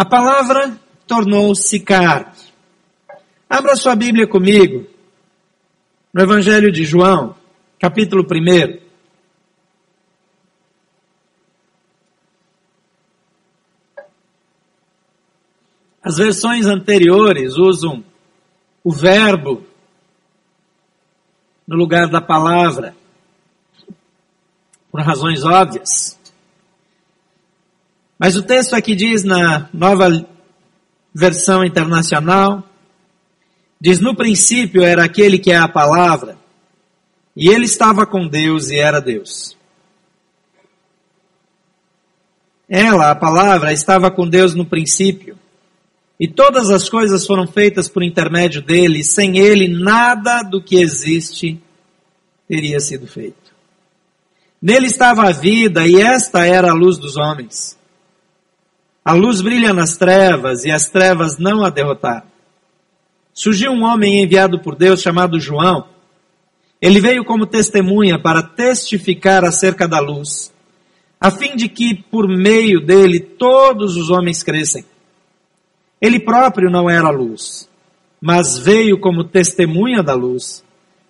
A 0.00 0.04
palavra 0.06 0.80
tornou-se 1.06 1.78
carne. 1.80 2.32
Abra 3.50 3.76
sua 3.76 3.94
Bíblia 3.94 4.26
comigo, 4.26 4.86
no 6.10 6.22
Evangelho 6.22 6.72
de 6.72 6.84
João, 6.84 7.36
capítulo 7.78 8.24
1. 8.24 8.80
As 16.02 16.16
versões 16.16 16.64
anteriores 16.64 17.58
usam 17.58 18.02
o 18.82 18.90
verbo 18.90 19.66
no 21.68 21.76
lugar 21.76 22.08
da 22.08 22.22
palavra, 22.22 22.96
por 24.90 25.02
razões 25.02 25.44
óbvias. 25.44 26.18
Mas 28.20 28.36
o 28.36 28.42
texto 28.42 28.74
aqui 28.74 28.94
diz 28.94 29.24
na 29.24 29.70
nova 29.72 30.26
versão 31.14 31.64
internacional, 31.64 32.68
diz 33.80 33.98
no 33.98 34.14
princípio 34.14 34.82
era 34.82 35.02
aquele 35.02 35.38
que 35.38 35.50
é 35.50 35.56
a 35.56 35.66
palavra, 35.66 36.36
e 37.34 37.48
ele 37.48 37.64
estava 37.64 38.04
com 38.04 38.28
Deus 38.28 38.68
e 38.68 38.76
era 38.76 39.00
Deus. 39.00 39.56
Ela, 42.68 43.10
a 43.10 43.14
palavra, 43.14 43.72
estava 43.72 44.10
com 44.10 44.28
Deus 44.28 44.54
no 44.54 44.66
princípio. 44.66 45.38
E 46.20 46.28
todas 46.28 46.68
as 46.68 46.90
coisas 46.90 47.26
foram 47.26 47.46
feitas 47.46 47.88
por 47.88 48.02
intermédio 48.02 48.60
dele, 48.60 49.02
sem 49.02 49.38
ele 49.38 49.66
nada 49.66 50.42
do 50.42 50.62
que 50.62 50.76
existe 50.76 51.58
teria 52.46 52.78
sido 52.80 53.06
feito. 53.06 53.50
Nele 54.60 54.88
estava 54.88 55.26
a 55.26 55.32
vida 55.32 55.86
e 55.86 55.96
esta 55.96 56.46
era 56.46 56.70
a 56.70 56.74
luz 56.74 56.98
dos 56.98 57.16
homens. 57.16 57.79
A 59.04 59.14
luz 59.14 59.40
brilha 59.40 59.72
nas 59.72 59.96
trevas 59.96 60.64
e 60.64 60.70
as 60.70 60.88
trevas 60.88 61.38
não 61.38 61.64
a 61.64 61.70
derrotaram. 61.70 62.28
Surgiu 63.32 63.72
um 63.72 63.84
homem 63.84 64.22
enviado 64.22 64.60
por 64.60 64.76
Deus 64.76 65.00
chamado 65.00 65.40
João. 65.40 65.88
Ele 66.80 67.00
veio 67.00 67.24
como 67.24 67.46
testemunha 67.46 68.18
para 68.18 68.42
testificar 68.42 69.44
acerca 69.44 69.88
da 69.88 70.00
luz, 70.00 70.52
a 71.20 71.30
fim 71.30 71.56
de 71.56 71.68
que 71.68 71.94
por 71.94 72.28
meio 72.28 72.84
dele 72.84 73.20
todos 73.20 73.96
os 73.96 74.10
homens 74.10 74.42
crescem. 74.42 74.84
Ele 76.00 76.20
próprio 76.20 76.70
não 76.70 76.88
era 76.88 77.10
luz, 77.10 77.68
mas 78.20 78.58
veio 78.58 78.98
como 78.98 79.24
testemunha 79.24 80.02
da 80.02 80.14
luz. 80.14 80.64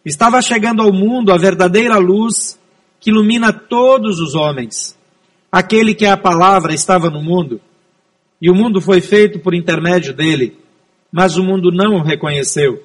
Estava 0.04 0.40
chegando 0.40 0.82
ao 0.82 0.92
mundo 0.92 1.32
a 1.32 1.36
verdadeira 1.36 1.98
luz 1.98 2.58
que 2.98 3.10
ilumina 3.10 3.52
todos 3.52 4.20
os 4.20 4.34
homens. 4.34 4.96
Aquele 5.50 5.94
que 5.94 6.04
é 6.04 6.10
a 6.10 6.16
palavra 6.16 6.72
estava 6.72 7.10
no 7.10 7.22
mundo, 7.22 7.60
e 8.40 8.50
o 8.50 8.54
mundo 8.54 8.80
foi 8.80 9.00
feito 9.00 9.38
por 9.38 9.54
intermédio 9.54 10.14
dele, 10.14 10.56
mas 11.12 11.36
o 11.36 11.42
mundo 11.42 11.70
não 11.70 11.96
o 11.96 12.02
reconheceu. 12.02 12.82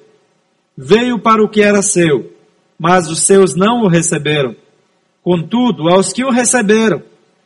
Veio 0.76 1.18
para 1.18 1.42
o 1.42 1.48
que 1.48 1.62
era 1.62 1.80
seu, 1.80 2.32
mas 2.78 3.08
os 3.10 3.20
seus 3.20 3.54
não 3.54 3.82
o 3.82 3.88
receberam. 3.88 4.54
Contudo, 5.22 5.88
aos 5.88 6.12
que 6.12 6.24
o 6.24 6.30
receberam, 6.30 7.02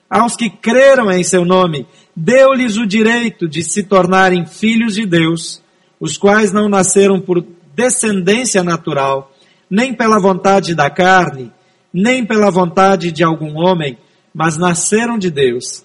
aos 0.09 0.35
que 0.35 0.51
creram 0.51 1.11
em 1.11 1.23
seu 1.23 1.45
nome, 1.45 1.87
deu-lhes 2.17 2.77
o 2.77 2.87
direito 2.87 3.49
de 3.49 3.63
se 3.63 3.85
tornarem 3.85 4.45
filhos 4.45 4.95
de 4.95 5.07
Deus, 5.07 5.63
os 6.01 6.19
quais 6.19 6.53
não 6.53 6.69
nasceram 6.69 7.21
por 7.21 7.45
descendência 7.75 8.65
natural, 8.65 9.33
nem 9.71 9.95
pela 9.95 10.19
vontade 10.19 10.75
da 10.75 10.91
carne, 10.91 11.53
nem 11.93 12.25
pela 12.25 12.51
vontade 12.51 13.13
de 13.13 13.23
algum 13.23 13.57
homem, 13.57 13.97
mas 14.35 14.57
nasceram 14.57 15.17
de 15.17 15.31
Deus. 15.31 15.85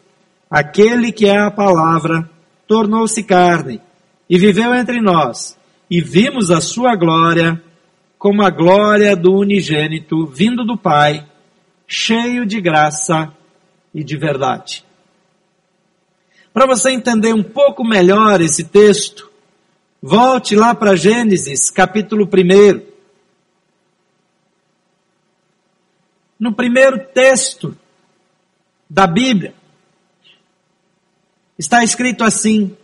Aquele 0.50 1.12
que 1.12 1.26
é 1.26 1.38
a 1.38 1.52
palavra 1.52 2.30
tornou-se 2.68 3.24
carne 3.24 3.82
e 4.30 4.38
viveu 4.38 4.74
entre 4.74 5.02
nós, 5.02 5.58
e 5.90 6.02
vimos 6.02 6.52
a 6.52 6.60
sua 6.60 6.96
glória 6.96 7.62
como 8.18 8.42
a 8.42 8.50
glória 8.50 9.16
do 9.16 9.34
unigênito 9.34 10.26
vindo 10.26 10.66
do 10.66 10.78
Pai, 10.78 11.28
cheio 11.88 12.46
de 12.46 12.60
graça 12.60 13.32
e 13.94 14.04
de 14.04 14.18
verdade. 14.18 14.84
Para 16.52 16.66
você 16.66 16.92
entender 16.92 17.34
um 17.34 17.44
pouco 17.44 17.84
melhor 17.84 18.42
esse 18.42 18.64
texto, 18.64 19.30
volte 20.02 20.56
lá 20.56 20.74
para 20.74 20.96
Gênesis, 20.96 21.70
capítulo 21.70 22.26
1. 22.26 22.82
No 26.40 26.54
primeiro 26.54 26.98
texto 27.14 27.78
da 28.90 29.06
Bíblia, 29.06 29.54
está 31.58 31.84
escrito 31.84 32.24
assim: 32.24 32.76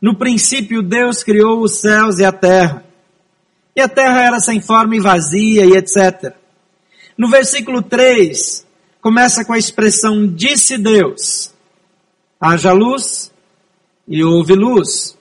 No 0.00 0.16
princípio 0.16 0.82
Deus 0.82 1.22
criou 1.22 1.62
os 1.62 1.80
céus 1.80 2.18
e 2.18 2.24
a 2.24 2.32
terra. 2.32 2.84
E 3.76 3.80
a 3.80 3.88
terra 3.88 4.22
era 4.22 4.40
sem 4.40 4.60
forma 4.60 4.96
e 4.96 5.00
vazia 5.00 5.66
e 5.66 5.72
etc. 5.72 6.34
No 7.18 7.28
versículo 7.28 7.82
3, 7.82 8.66
começa 9.00 9.44
com 9.44 9.52
a 9.52 9.58
expressão 9.58 10.26
disse 10.26 10.78
Deus 10.78 11.54
haja 12.44 12.72
luz 12.72 13.32
e 14.06 14.22
houve 14.22 14.54
luz. 14.54 15.16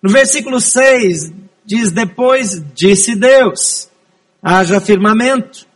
No 0.00 0.10
versículo 0.10 0.58
6 0.58 1.32
diz 1.64 1.90
depois 1.90 2.62
disse 2.74 3.14
Deus, 3.14 3.90
haja 4.42 4.80
firmamento. 4.80 5.66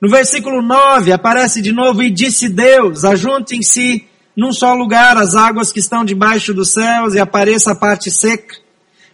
No 0.00 0.10
versículo 0.10 0.60
9 0.60 1.12
aparece 1.12 1.62
de 1.62 1.72
novo 1.72 2.02
e 2.02 2.10
disse 2.10 2.48
Deus, 2.48 3.04
ajuntem-se 3.04 4.04
num 4.36 4.52
só 4.52 4.74
lugar 4.74 5.16
as 5.16 5.34
águas 5.34 5.72
que 5.72 5.80
estão 5.80 6.04
debaixo 6.04 6.52
dos 6.52 6.70
céus 6.70 7.14
e 7.14 7.18
apareça 7.18 7.72
a 7.72 7.74
parte 7.74 8.10
seca. 8.10 8.56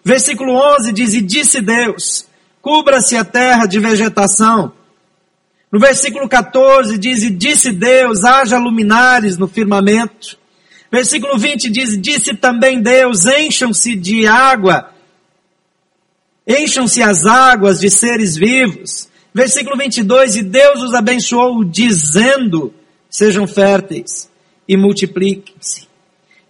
Versículo 0.05 0.53
11 0.55 0.93
diz 0.93 1.15
e 1.15 1.21
disse 1.21 1.61
Deus, 1.61 2.27
cubra-se 2.61 3.17
a 3.17 3.25
terra 3.25 3.67
de 3.67 3.79
vegetação. 3.79 4.73
No 5.71 5.79
versículo 5.79 6.29
14 6.29 6.99
diz 6.99 7.23
e 7.23 7.31
disse 7.31 7.71
Deus, 7.71 8.25
haja 8.25 8.59
luminares 8.59 9.39
no 9.39 9.47
firmamento. 9.47 10.43
Versículo 10.91 11.39
20 11.39 11.71
diz: 11.71 11.99
Disse 11.99 12.35
também 12.35 12.83
Deus: 12.83 13.25
encham-se 13.25 13.97
de 13.97 14.27
água, 14.27 14.91
encham-se 16.47 17.03
as 17.03 17.25
águas 17.25 17.81
de 17.81 17.89
seres 17.89 18.37
vivos. 18.37 19.09
Versículo 19.33 19.75
22: 19.75 20.37
E 20.37 20.43
Deus 20.43 20.83
os 20.83 20.93
abençoou, 20.93 21.65
dizendo: 21.65 22.75
Sejam 23.09 23.47
férteis 23.47 24.31
e 24.73 24.77
multipliquem-se. 24.77 25.87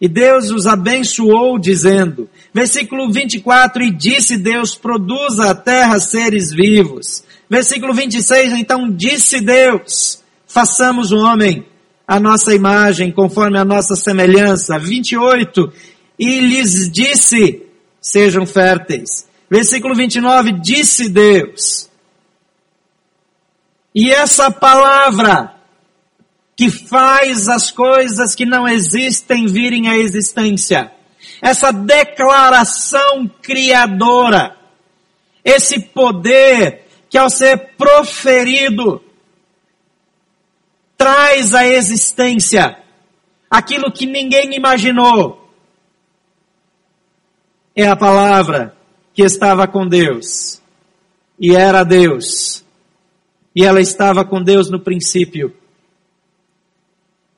E 0.00 0.08
Deus 0.08 0.50
os 0.50 0.66
abençoou, 0.66 1.58
dizendo, 1.58 2.28
versículo 2.54 3.10
24: 3.10 3.82
E 3.82 3.90
disse 3.92 4.36
Deus: 4.36 4.76
Produza 4.76 5.50
a 5.50 5.54
terra 5.54 5.98
seres 5.98 6.50
vivos. 6.52 7.24
Versículo 7.50 7.92
26: 7.92 8.52
Então 8.52 8.90
disse 8.90 9.40
Deus: 9.40 10.22
Façamos 10.46 11.10
o 11.10 11.18
homem 11.18 11.66
a 12.06 12.20
nossa 12.20 12.54
imagem, 12.54 13.10
conforme 13.10 13.58
a 13.58 13.64
nossa 13.64 13.96
semelhança. 13.96 14.78
28. 14.78 15.72
E 16.18 16.40
lhes 16.40 16.90
disse: 16.90 17.62
sejam 18.00 18.46
férteis. 18.46 19.28
Versículo 19.50 19.94
29, 19.94 20.60
disse 20.60 21.08
Deus. 21.08 21.88
E 23.94 24.10
essa 24.10 24.50
palavra 24.50 25.51
que 26.56 26.70
faz 26.70 27.48
as 27.48 27.70
coisas 27.70 28.34
que 28.34 28.44
não 28.44 28.68
existem 28.68 29.46
virem 29.46 29.88
à 29.88 29.96
existência. 29.96 30.92
Essa 31.40 31.72
declaração 31.72 33.28
criadora. 33.40 34.56
Esse 35.44 35.80
poder 35.80 36.86
que 37.08 37.18
ao 37.18 37.28
ser 37.28 37.74
proferido 37.76 39.02
traz 40.96 41.54
à 41.54 41.66
existência 41.66 42.78
aquilo 43.50 43.90
que 43.90 44.06
ninguém 44.06 44.54
imaginou. 44.54 45.50
É 47.74 47.86
a 47.86 47.96
palavra 47.96 48.76
que 49.12 49.22
estava 49.22 49.66
com 49.66 49.86
Deus 49.86 50.62
e 51.38 51.54
era 51.54 51.82
Deus. 51.84 52.64
E 53.54 53.64
ela 53.64 53.80
estava 53.80 54.24
com 54.24 54.42
Deus 54.42 54.70
no 54.70 54.80
princípio. 54.80 55.54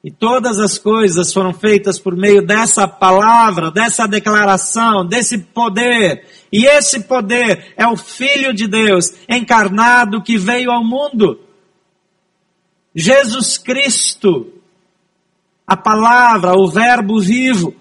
E 0.04 0.10
todas 0.10 0.60
as 0.60 0.76
coisas 0.76 1.32
foram 1.32 1.54
feitas 1.54 1.98
por 1.98 2.14
meio 2.14 2.46
dessa 2.46 2.86
palavra, 2.86 3.70
dessa 3.70 4.06
declaração, 4.06 5.06
desse 5.06 5.38
poder. 5.38 6.26
E 6.52 6.66
esse 6.66 7.00
poder 7.00 7.72
é 7.74 7.86
o 7.86 7.96
Filho 7.96 8.52
de 8.52 8.68
Deus 8.68 9.14
encarnado 9.26 10.22
que 10.22 10.36
veio 10.36 10.70
ao 10.70 10.84
mundo 10.84 11.40
Jesus 12.94 13.58
Cristo, 13.58 14.52
a 15.66 15.76
palavra, 15.76 16.52
o 16.56 16.68
Verbo 16.68 17.20
vivo. 17.20 17.74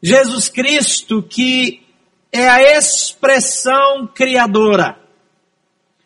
Jesus 0.00 0.48
Cristo, 0.48 1.20
que 1.22 1.82
é 2.30 2.48
a 2.48 2.78
expressão 2.78 4.06
criadora, 4.06 5.00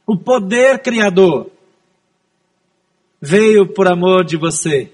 o 0.06 0.16
poder 0.16 0.78
criador, 0.78 1.50
veio 3.20 3.66
por 3.66 3.88
amor 3.88 4.24
de 4.24 4.36
você, 4.36 4.92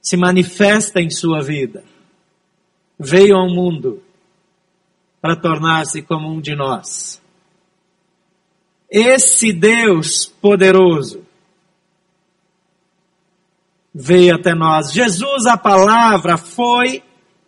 se 0.00 0.16
manifesta 0.16 1.00
em 1.00 1.10
sua 1.10 1.40
vida, 1.40 1.84
veio 2.98 3.36
ao 3.36 3.48
mundo 3.48 4.02
para 5.20 5.36
tornar-se 5.36 6.02
como 6.02 6.28
um 6.30 6.40
de 6.40 6.54
nós. 6.54 7.20
Esse 8.90 9.52
Deus 9.52 10.26
poderoso 10.26 11.24
veio 13.92 14.34
até 14.34 14.54
nós. 14.54 14.92
Jesus, 14.92 15.46
a 15.46 15.56
palavra, 15.56 16.36
foi, 16.36 17.02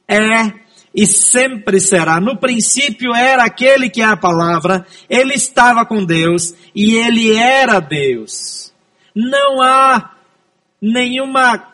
é 0.09 0.67
e 0.97 1.07
sempre 1.07 1.79
será. 1.79 2.19
No 2.19 2.39
princípio 2.39 3.15
era 3.15 3.45
aquele 3.45 3.91
que 3.91 4.01
é 4.01 4.07
a 4.07 4.17
palavra, 4.17 4.87
ele 5.11 5.35
estava 5.35 5.85
com 5.85 6.03
Deus 6.03 6.55
e 6.75 6.97
ele 6.97 7.37
era 7.37 7.79
Deus. 7.81 8.66
Não 9.17 9.63
há 9.63 10.11
nenhuma 10.81 11.73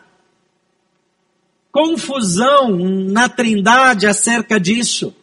confusão 1.69 2.69
na 3.09 3.27
Trindade 3.27 4.07
acerca 4.07 4.57
disso. 4.57 5.13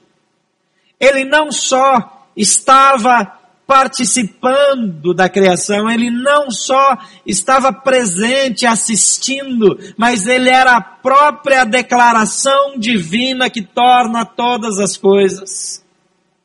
Ele 1.01 1.25
não 1.25 1.51
só 1.51 2.29
estava 2.37 3.41
participando 3.67 5.15
da 5.15 5.29
criação, 5.29 5.89
ele 5.89 6.11
não 6.11 6.51
só 6.51 6.99
estava 7.25 7.73
presente 7.73 8.67
assistindo, 8.67 9.79
mas 9.97 10.27
ele 10.27 10.51
era 10.51 10.77
a 10.77 10.81
própria 10.81 11.65
declaração 11.65 12.79
divina 12.79 13.49
que 13.49 13.63
torna 13.63 14.27
todas 14.27 14.79
as 14.79 14.97
coisas 14.97 15.83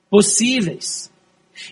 possíveis. 0.09 1.11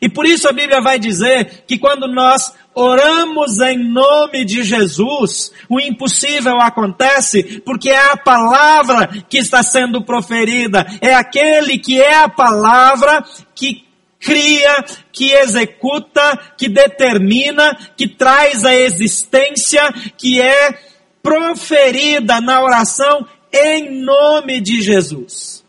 E 0.02 0.10
por 0.10 0.26
isso 0.26 0.50
a 0.50 0.52
Bíblia 0.52 0.82
vai 0.82 0.98
dizer 0.98 1.64
que 1.68 1.78
quando 1.78 2.08
nós 2.08 2.52
oramos 2.75 3.60
em 3.60 3.78
nome 3.78 4.46
de 4.46 4.64
Jesus, 4.64 5.52
o 5.70 5.80
impossível 5.80 6.60
acontece 6.60 7.62
porque 7.66 7.90
é 7.90 8.12
a 8.12 8.18
palavra 8.18 9.08
que 9.30 9.38
está 9.38 9.62
sendo 9.64 10.04
proferida, 10.04 10.86
é 11.02 11.14
aquele 11.14 11.78
que 11.78 12.02
é 12.02 12.16
a 12.16 12.30
palavra 12.30 13.24
que 13.56 13.86
cria, 14.20 14.86
que 15.12 15.31
executa, 15.31 16.54
que 16.58 16.70
determina, 16.70 17.75
que 17.98 18.08
traz 18.08 18.64
a 18.66 18.74
existência, 18.74 19.81
que 20.18 20.42
é 20.42 20.80
proferida 21.22 22.40
na 22.42 22.62
oração 22.64 23.28
em 23.52 24.02
nome 24.04 24.60
de 24.62 24.81
Jesus. 24.81 25.62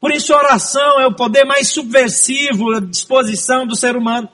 Por 0.00 0.10
isso, 0.10 0.32
a 0.32 0.38
oração 0.38 0.98
é 0.98 1.06
o 1.06 1.14
poder 1.14 1.44
mais 1.44 1.68
subversivo 1.68 2.74
à 2.74 2.80
disposição 2.80 3.66
do 3.66 3.76
ser 3.76 3.96
humano. 3.96 4.28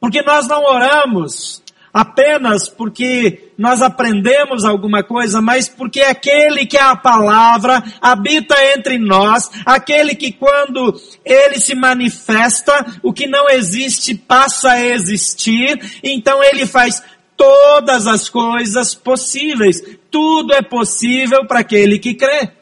Porque 0.00 0.22
nós 0.22 0.46
não 0.48 0.62
oramos 0.64 1.62
apenas 1.92 2.68
porque 2.68 3.50
nós 3.58 3.82
aprendemos 3.82 4.64
alguma 4.64 5.02
coisa, 5.02 5.40
mas 5.40 5.68
porque 5.68 6.00
aquele 6.00 6.64
que 6.64 6.76
é 6.76 6.82
a 6.82 6.96
palavra 6.96 7.82
habita 8.00 8.54
entre 8.74 8.98
nós, 8.98 9.50
aquele 9.66 10.14
que 10.14 10.30
quando 10.30 10.94
ele 11.24 11.58
se 11.58 11.74
manifesta, 11.74 12.86
o 13.02 13.12
que 13.12 13.26
não 13.26 13.48
existe 13.48 14.14
passa 14.14 14.72
a 14.72 14.84
existir, 14.84 16.00
então 16.02 16.42
ele 16.42 16.66
faz 16.66 17.02
todas 17.36 18.06
as 18.06 18.28
coisas 18.28 18.94
possíveis. 18.94 19.82
Tudo 20.10 20.54
é 20.54 20.62
possível 20.62 21.46
para 21.46 21.60
aquele 21.60 21.98
que 21.98 22.14
crê. 22.14 22.57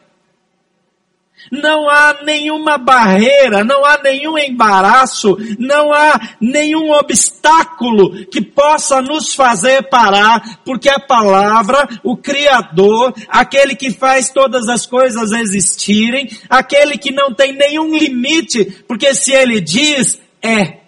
Não 1.50 1.88
há 1.88 2.22
nenhuma 2.25 2.76
barreira, 2.78 3.64
não 3.64 3.84
há 3.84 3.98
nenhum 4.02 4.37
embaraço, 4.38 5.37
não 5.58 5.93
há 5.93 6.37
nenhum 6.40 6.90
obstáculo 6.90 8.26
que 8.26 8.40
possa 8.40 9.00
nos 9.00 9.34
fazer 9.34 9.88
parar, 9.88 10.60
porque 10.64 10.88
a 10.88 10.98
palavra, 10.98 11.88
o 12.02 12.16
Criador, 12.16 13.14
aquele 13.28 13.76
que 13.76 13.93
faz 13.93 14.31
todas 14.31 14.69
as 14.69 14.87
coisas 14.87 15.32
existirem, 15.32 16.28
aquele 16.48 16.98
que 16.98 17.12
não 17.12 17.32
tem 17.32 17.52
nenhum 17.52 17.96
limite, 17.96 18.64
porque 18.88 19.14
se 19.14 19.32
ele 19.32 19.60
diz, 19.60 20.20
é. 20.43 20.81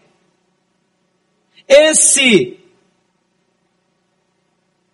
Esse 1.69 2.58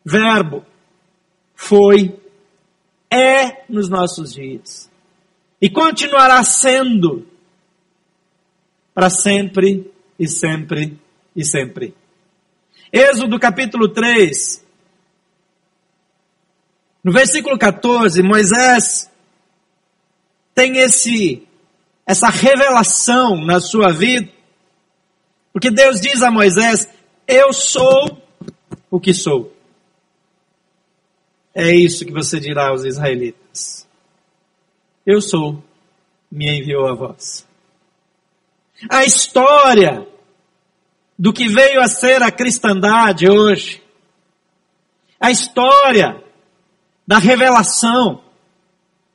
verbo 0.05 0.65
foi, 1.55 2.19
é 3.11 3.65
nos 3.69 3.89
nossos 3.89 4.35
dias 4.35 4.93
e 5.65 5.71
continuará 5.71 6.45
sendo 6.45 7.27
para 8.93 9.09
sempre 9.09 9.91
e 10.19 10.29
sempre 10.29 11.01
e 11.35 11.43
sempre. 11.43 11.95
Êxodo 12.93 13.41
capítulo 13.41 13.89
3, 13.89 14.63
no 17.03 17.11
versículo 17.13 17.59
14, 17.59 18.23
Moisés 18.23 19.11
tem 20.55 20.77
esse 20.77 21.49
essa 22.05 22.29
revelação 22.29 23.43
na 23.43 23.59
sua 23.59 23.91
vida, 23.91 24.31
porque 25.51 25.71
Deus 25.71 25.99
diz 25.99 26.23
a 26.23 26.31
Moisés: 26.31 26.91
Eu 27.27 27.55
sou 27.55 28.23
o 28.91 29.01
que 29.01 29.15
sou. 29.15 29.51
É 31.55 31.75
isso 31.75 32.05
que 32.05 32.13
você 32.13 32.39
dirá 32.39 32.69
aos 32.69 32.85
israelitas. 32.85 33.84
Eu 35.07 35.21
sou, 35.21 35.63
me 36.33 36.61
enviou 36.61 36.89
a 36.89 36.95
voz. 36.95 37.47
A 38.89 39.05
história 39.05 40.09
do 41.19 41.31
que 41.31 41.47
veio 41.47 41.81
a 41.81 41.89
ser 41.89 42.23
a 42.23 42.31
cristandade 42.31 43.29
hoje, 43.29 43.83
a 45.21 45.31
história 45.31 46.23
da 47.07 47.19
revelação, 47.19 48.23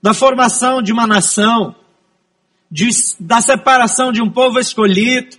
da 0.02 0.14
formação 0.14 0.82
de 0.82 0.94
uma 0.94 1.08
nação, 1.08 1.76
de, 2.70 2.88
da 3.20 3.42
separação 3.42 4.12
de 4.12 4.22
um 4.22 4.30
povo 4.30 4.60
escolhido, 4.60 5.38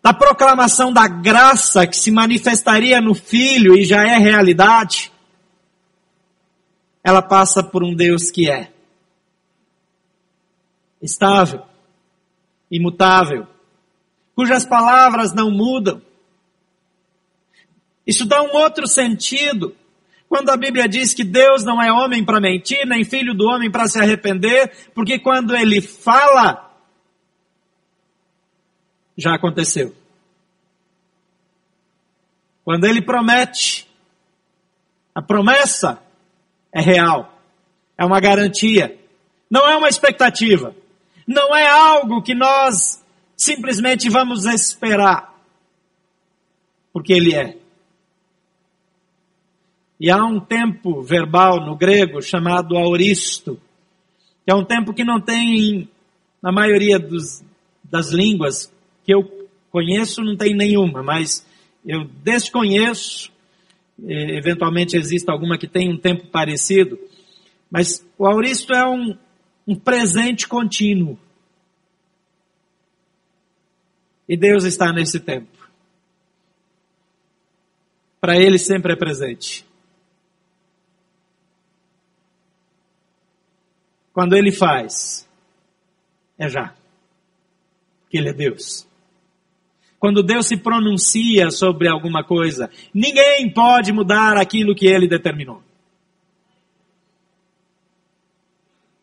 da 0.00 0.14
proclamação 0.14 0.92
da 0.92 1.08
graça 1.08 1.86
que 1.88 1.96
se 1.96 2.10
manifestaria 2.12 3.00
no 3.00 3.14
Filho 3.14 3.76
e 3.76 3.84
já 3.84 4.02
é 4.02 4.16
realidade, 4.16 5.12
ela 7.02 7.22
passa 7.22 7.62
por 7.62 7.82
um 7.82 7.94
Deus 7.94 8.30
que 8.30 8.50
é 8.50 8.72
estável, 11.00 11.64
imutável, 12.70 13.46
cujas 14.34 14.64
palavras 14.64 15.32
não 15.32 15.50
mudam. 15.50 16.02
Isso 18.06 18.26
dá 18.26 18.42
um 18.42 18.54
outro 18.54 18.86
sentido. 18.86 19.74
Quando 20.28 20.50
a 20.50 20.56
Bíblia 20.56 20.88
diz 20.88 21.12
que 21.12 21.24
Deus 21.24 21.64
não 21.64 21.82
é 21.82 21.92
homem 21.92 22.24
para 22.24 22.40
mentir, 22.40 22.86
nem 22.86 23.04
filho 23.04 23.34
do 23.34 23.46
homem 23.46 23.70
para 23.70 23.88
se 23.88 23.98
arrepender, 23.98 24.90
porque 24.94 25.18
quando 25.18 25.56
ele 25.56 25.80
fala, 25.80 26.70
já 29.16 29.34
aconteceu. 29.34 29.94
Quando 32.64 32.84
ele 32.84 33.02
promete, 33.02 33.88
a 35.14 35.20
promessa 35.20 36.00
é 36.72 36.80
real. 36.80 37.32
É 37.96 38.04
uma 38.04 38.20
garantia. 38.20 38.98
Não 39.50 39.68
é 39.68 39.76
uma 39.76 39.88
expectativa. 39.88 40.74
Não 41.26 41.54
é 41.54 41.68
algo 41.68 42.22
que 42.22 42.34
nós 42.34 43.04
simplesmente 43.36 44.08
vamos 44.08 44.44
esperar. 44.46 45.34
Porque 46.92 47.12
ele 47.12 47.34
é. 47.34 47.56
E 49.98 50.10
há 50.10 50.24
um 50.24 50.40
tempo 50.40 51.02
verbal 51.02 51.60
no 51.60 51.76
grego 51.76 52.22
chamado 52.22 52.76
auristo, 52.76 53.60
que 54.44 54.50
é 54.50 54.54
um 54.54 54.64
tempo 54.64 54.94
que 54.94 55.04
não 55.04 55.20
tem 55.20 55.88
na 56.42 56.50
maioria 56.50 56.98
dos, 56.98 57.44
das 57.84 58.10
línguas 58.10 58.72
que 59.04 59.12
eu 59.12 59.48
conheço, 59.70 60.22
não 60.22 60.36
tem 60.36 60.56
nenhuma, 60.56 61.02
mas 61.02 61.46
eu 61.84 62.04
desconheço 62.24 63.30
eventualmente 64.06 64.96
exista 64.96 65.32
alguma 65.32 65.58
que 65.58 65.68
tenha 65.68 65.90
um 65.90 65.98
tempo 65.98 66.26
parecido, 66.28 66.98
mas 67.70 68.04
o 68.18 68.26
auristo 68.26 68.72
é 68.72 68.86
um, 68.86 69.16
um 69.66 69.74
presente 69.76 70.48
contínuo. 70.48 71.18
E 74.28 74.36
Deus 74.36 74.64
está 74.64 74.92
nesse 74.92 75.20
tempo. 75.20 75.48
Para 78.20 78.36
Ele 78.36 78.58
sempre 78.58 78.92
é 78.92 78.96
presente. 78.96 79.64
Quando 84.12 84.36
Ele 84.36 84.52
faz, 84.52 85.28
é 86.38 86.48
já. 86.48 86.74
Porque 88.02 88.18
Ele 88.18 88.28
é 88.28 88.32
Deus 88.32 88.89
quando 90.00 90.22
Deus 90.22 90.46
se 90.46 90.56
pronuncia 90.56 91.50
sobre 91.50 91.86
alguma 91.86 92.24
coisa, 92.24 92.70
ninguém 92.92 93.52
pode 93.52 93.92
mudar 93.92 94.38
aquilo 94.38 94.74
que 94.74 94.86
ele 94.86 95.06
determinou. 95.06 95.62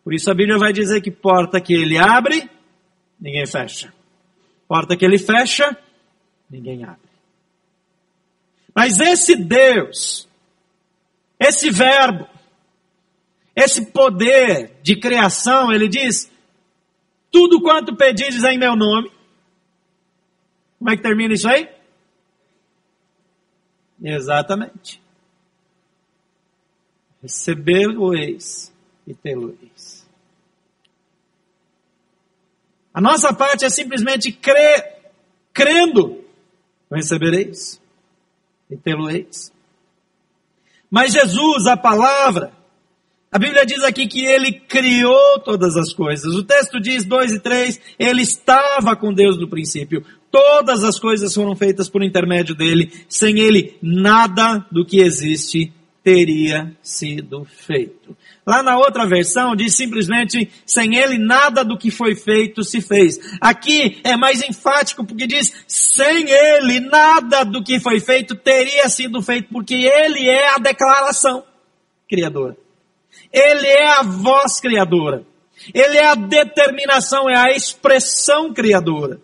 Por 0.04 0.14
isso 0.14 0.32
a 0.32 0.34
Bíblia 0.34 0.58
vai 0.58 0.74
dizer 0.74 1.00
que 1.02 1.12
porta 1.12 1.62
que 1.62 1.74
ele 1.74 1.98
abre, 1.98 2.50
ninguém 3.20 3.46
fecha. 3.46 3.94
Porta 4.68 4.98
que 4.98 5.06
ele 5.06 5.20
fecha, 5.20 5.78
ninguém 6.50 6.84
abre. 6.84 7.08
Mas 8.76 9.00
esse 9.00 9.36
Deus, 9.36 10.28
Esse 11.40 11.70
verbo, 11.70 12.28
esse 13.56 13.92
poder 13.92 14.72
de 14.82 14.96
criação, 14.96 15.72
ele 15.72 15.88
diz: 15.88 16.32
tudo 17.32 17.62
quanto 17.62 17.96
pedires 17.96 18.44
em 18.44 18.58
meu 18.58 18.76
nome. 18.76 19.12
Como 20.78 20.90
é 20.90 20.96
que 20.96 21.02
termina 21.02 21.34
isso 21.34 21.48
aí? 21.48 21.70
Exatamente. 24.02 25.02
Receber-o-eis 27.22 28.72
e 29.08 29.14
tê-lo-eis. 29.14 30.08
A 32.94 33.02
nossa 33.02 33.34
parte 33.34 33.66
é 33.66 33.70
simplesmente 33.70 34.32
crer, 34.32 35.12
crendo, 35.54 36.24
recebereis 36.92 37.82
e 38.70 38.78
tê-lo-eis. 38.78 39.52
Mas 40.90 41.14
Jesus, 41.14 41.68
a 41.68 41.76
palavra, 41.76 42.54
a 43.32 43.38
Bíblia 43.38 43.66
diz 43.66 43.84
aqui 43.84 44.08
que 44.08 44.26
ele 44.26 44.52
criou 44.52 45.40
todas 45.40 45.76
as 45.76 45.94
coisas. 45.94 46.34
O 46.34 46.44
texto 46.44 46.80
diz 46.80 47.04
2 47.04 47.34
e 47.34 47.40
3, 47.40 47.80
ele 48.00 48.22
estava 48.22 48.96
com 48.96 49.14
Deus 49.14 49.38
no 49.38 49.50
princípio. 49.50 50.04
Todas 50.38 50.84
as 50.84 51.00
coisas 51.00 51.34
foram 51.34 51.56
feitas 51.56 51.90
por 51.90 52.04
intermédio 52.04 52.54
dele. 52.54 52.92
Sem 53.10 53.40
ele, 53.40 53.76
nada 53.82 54.64
do 54.72 54.86
que 54.86 55.00
existe 55.00 55.74
teria 56.04 56.72
sido 56.80 57.44
feito. 57.44 58.16
Lá 58.46 58.62
na 58.62 58.78
outra 58.78 59.08
versão 59.08 59.56
diz 59.56 59.76
simplesmente, 59.76 60.48
sem 60.64 60.96
ele 60.96 61.18
nada 61.18 61.66
do 61.66 61.76
que 61.76 61.90
foi 61.90 62.14
feito 62.14 62.64
se 62.64 62.82
fez. 62.82 63.20
Aqui 63.42 64.00
é 64.04 64.16
mais 64.16 64.44
enfático 64.44 65.04
porque 65.04 65.26
diz, 65.26 65.52
sem 65.68 66.30
ele 66.30 66.82
nada 66.82 67.44
do 67.44 67.64
que 67.64 67.80
foi 67.80 68.00
feito 68.00 68.36
teria 68.36 68.88
sido 68.90 69.24
feito, 69.24 69.50
porque 69.52 69.74
ele 69.74 70.30
é 70.30 70.50
a 70.54 70.60
declaração 70.60 71.44
criadora. 72.08 72.56
Ele 73.34 73.68
é 73.68 73.90
a 73.90 74.04
voz 74.04 74.60
criadora. 74.60 75.26
Ele 75.74 75.98
é 75.98 76.06
a 76.06 76.16
determinação, 76.16 77.28
é 77.28 77.36
a 77.36 77.52
expressão 77.52 78.54
criadora. 78.54 79.20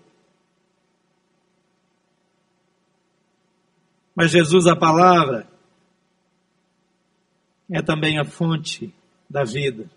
Mas 4.15 4.32
Jesus, 4.32 4.67
a 4.67 4.75
palavra, 4.75 5.48
é 7.72 7.82
também 7.82 8.20
a 8.20 8.25
fonte 8.25 8.93
da 9.29 9.43
vida. 9.43 9.89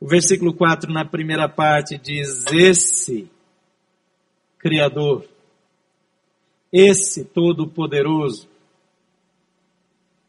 O 0.00 0.06
versículo 0.06 0.54
4, 0.54 0.92
na 0.92 1.04
primeira 1.04 1.48
parte, 1.48 1.98
diz: 1.98 2.46
Esse 2.46 3.30
Criador, 4.58 5.28
esse 6.72 7.24
Todo-Poderoso, 7.24 8.48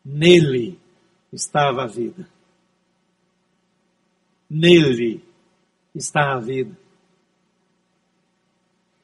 nele 0.03 0.77
estava 1.31 1.83
a 1.83 1.87
vida. 1.87 2.27
Nele 4.49 5.23
está 5.93 6.33
a 6.33 6.39
vida. 6.39 6.75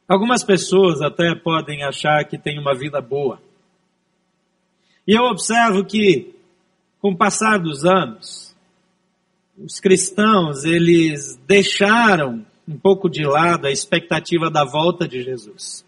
Algumas 0.07 0.43
pessoas 0.43 1.01
até 1.01 1.33
podem 1.35 1.83
achar 1.83 2.25
que 2.25 2.37
têm 2.37 2.59
uma 2.59 2.75
vida 2.75 3.01
boa. 3.01 3.41
E 5.07 5.13
eu 5.13 5.23
observo 5.23 5.85
que, 5.85 6.35
com 6.99 7.11
o 7.11 7.17
passar 7.17 7.59
dos 7.59 7.85
anos, 7.85 8.55
os 9.57 9.79
cristãos, 9.79 10.63
eles 10.63 11.39
deixaram 11.47 12.45
um 12.67 12.77
pouco 12.77 13.09
de 13.09 13.23
lado 13.23 13.67
a 13.67 13.71
expectativa 13.71 14.49
da 14.49 14.65
volta 14.65 15.07
de 15.07 15.21
Jesus. 15.21 15.85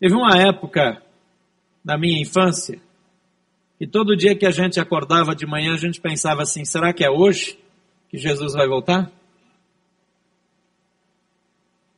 Teve 0.00 0.14
uma 0.14 0.38
época 0.38 1.02
na 1.84 1.98
minha 1.98 2.20
infância 2.20 2.80
e 3.80 3.86
todo 3.86 4.16
dia 4.16 4.34
que 4.34 4.44
a 4.44 4.50
gente 4.50 4.80
acordava 4.80 5.34
de 5.36 5.46
manhã, 5.46 5.74
a 5.74 5.78
gente 5.78 6.00
pensava 6.00 6.42
assim: 6.42 6.64
será 6.64 6.92
que 6.92 7.04
é 7.04 7.10
hoje 7.10 7.58
que 8.08 8.18
Jesus 8.18 8.54
vai 8.54 8.66
voltar? 8.66 9.10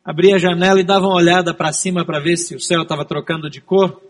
Abria 0.05 0.37
a 0.37 0.39
janela 0.39 0.81
e 0.81 0.85
dava 0.85 1.07
uma 1.07 1.17
olhada 1.17 1.55
para 1.55 1.73
cima 1.73 2.05
para 2.05 2.21
ver 2.21 2.37
se 2.37 2.55
o 2.55 2.61
céu 2.61 2.83
estava 2.83 3.05
trocando 3.05 3.49
de 3.49 3.61
cor. 3.61 4.01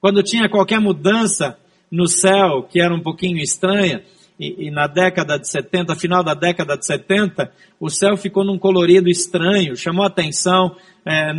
Quando 0.00 0.22
tinha 0.22 0.48
qualquer 0.48 0.80
mudança 0.80 1.58
no 1.90 2.06
céu, 2.06 2.62
que 2.62 2.80
era 2.80 2.94
um 2.94 3.02
pouquinho 3.02 3.38
estranha, 3.38 4.02
e, 4.38 4.68
e, 4.68 4.70
na 4.70 4.86
década 4.86 5.38
de 5.38 5.46
70, 5.46 5.94
final 5.96 6.24
da 6.24 6.32
década 6.32 6.74
de 6.74 6.86
70, 6.86 7.52
o 7.78 7.90
céu 7.90 8.16
ficou 8.16 8.42
num 8.42 8.58
colorido 8.58 9.10
estranho, 9.10 9.76
chamou 9.76 10.06
atenção 10.06 10.74
é, 11.04 11.30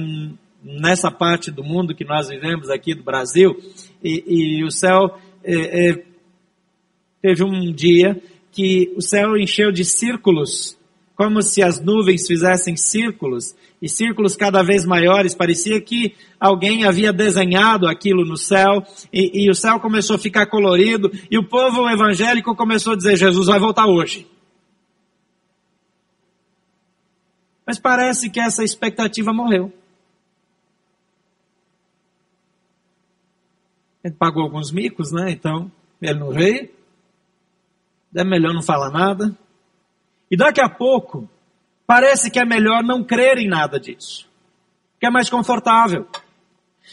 nessa 0.63 1.09
parte 1.09 1.49
do 1.49 1.63
mundo 1.63 1.95
que 1.95 2.05
nós 2.05 2.29
vivemos 2.29 2.69
aqui 2.69 2.93
do 2.93 3.01
Brasil, 3.01 3.57
e, 4.03 4.59
e 4.59 4.63
o 4.63 4.69
céu 4.69 5.17
é, 5.43 5.89
é, 5.89 6.03
teve 7.23 7.43
um 7.43 7.71
dia 7.73 8.21
que 8.51 8.93
o 8.95 9.01
céu 9.01 9.35
encheu 9.35 9.71
de 9.71 9.83
círculos, 9.83 10.77
como 11.21 11.43
se 11.43 11.61
as 11.61 11.79
nuvens 11.79 12.25
fizessem 12.25 12.75
círculos, 12.75 13.55
e 13.79 13.87
círculos 13.87 14.35
cada 14.35 14.63
vez 14.63 14.87
maiores, 14.87 15.35
parecia 15.35 15.79
que 15.79 16.15
alguém 16.39 16.83
havia 16.83 17.13
desenhado 17.13 17.87
aquilo 17.87 18.25
no 18.25 18.35
céu, 18.35 18.83
e, 19.13 19.45
e 19.45 19.47
o 19.47 19.53
céu 19.53 19.79
começou 19.79 20.15
a 20.15 20.19
ficar 20.19 20.47
colorido, 20.47 21.11
e 21.29 21.37
o 21.37 21.47
povo 21.47 21.87
evangélico 21.87 22.55
começou 22.55 22.93
a 22.93 22.95
dizer, 22.95 23.17
Jesus 23.17 23.45
vai 23.45 23.59
voltar 23.59 23.85
hoje. 23.85 24.27
Mas 27.67 27.77
parece 27.77 28.27
que 28.27 28.39
essa 28.39 28.63
expectativa 28.63 29.31
morreu. 29.31 29.71
Ele 34.03 34.15
pagou 34.15 34.41
alguns 34.41 34.71
micos, 34.71 35.11
né? 35.11 35.29
Então, 35.29 35.71
ele 36.01 36.19
não 36.19 36.31
veio. 36.31 36.67
É 38.15 38.23
melhor 38.23 38.55
não 38.55 38.63
falar 38.63 38.89
nada. 38.89 39.37
E 40.31 40.37
daqui 40.37 40.61
a 40.61 40.69
pouco, 40.69 41.29
parece 41.85 42.31
que 42.31 42.39
é 42.39 42.45
melhor 42.45 42.81
não 42.81 43.03
crer 43.03 43.37
em 43.37 43.49
nada 43.49 43.77
disso. 43.77 44.25
Que 44.99 45.07
é 45.07 45.09
mais 45.09 45.29
confortável. 45.29 46.07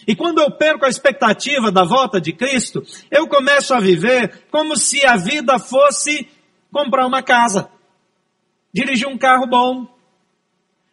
E 0.07 0.17
quando 0.17 0.41
eu 0.41 0.51
perco 0.51 0.85
a 0.85 0.89
expectativa 0.89 1.71
da 1.71 1.85
volta 1.85 2.21
de 2.21 2.33
Cristo, 2.33 2.83
eu 3.11 3.29
começo 3.29 3.73
a 3.73 3.81
viver 3.81 4.47
como 4.51 4.77
se 4.77 5.07
a 5.07 5.17
vida 5.17 5.59
fosse 5.59 6.29
comprar 6.73 7.07
uma 7.07 7.23
casa, 7.23 7.71
dirigir 8.73 9.07
um 9.07 9.17
carro 9.17 9.47
bom, 9.47 9.87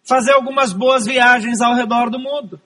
fazer 0.04 0.34
algumas 0.34 0.72
boas 0.72 1.06
viagens 1.06 1.60
ao 1.60 1.74
redor 1.74 2.10
do 2.12 2.20
mundo, 2.20 2.62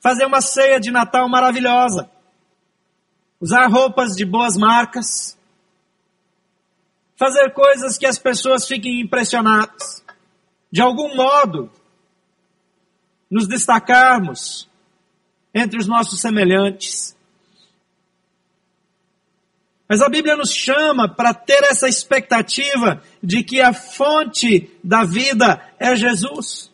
fazer 0.00 0.24
uma 0.24 0.40
ceia 0.40 0.80
de 0.80 0.90
Natal 0.90 1.28
maravilhosa 1.28 2.08
usar 3.40 3.66
roupas 3.68 4.14
de 4.14 4.24
boas 4.24 4.56
marcas, 4.56 5.36
fazer 7.20 7.52
coisas 7.52 7.98
que 7.98 8.06
as 8.06 8.18
pessoas 8.18 8.66
fiquem 8.66 9.02
impressionadas. 9.02 10.02
De 10.72 10.80
algum 10.80 11.14
modo, 11.14 11.70
nos 13.30 13.46
destacarmos 13.46 14.66
entre 15.52 15.78
os 15.78 15.86
nossos 15.86 16.18
semelhantes. 16.18 17.14
Mas 19.86 20.00
a 20.00 20.08
Bíblia 20.08 20.34
nos 20.34 20.50
chama 20.50 21.14
para 21.14 21.34
ter 21.34 21.62
essa 21.64 21.86
expectativa 21.86 23.02
de 23.22 23.44
que 23.44 23.60
a 23.60 23.74
fonte 23.74 24.70
da 24.82 25.04
vida 25.04 25.62
é 25.78 25.94
Jesus. 25.94 26.72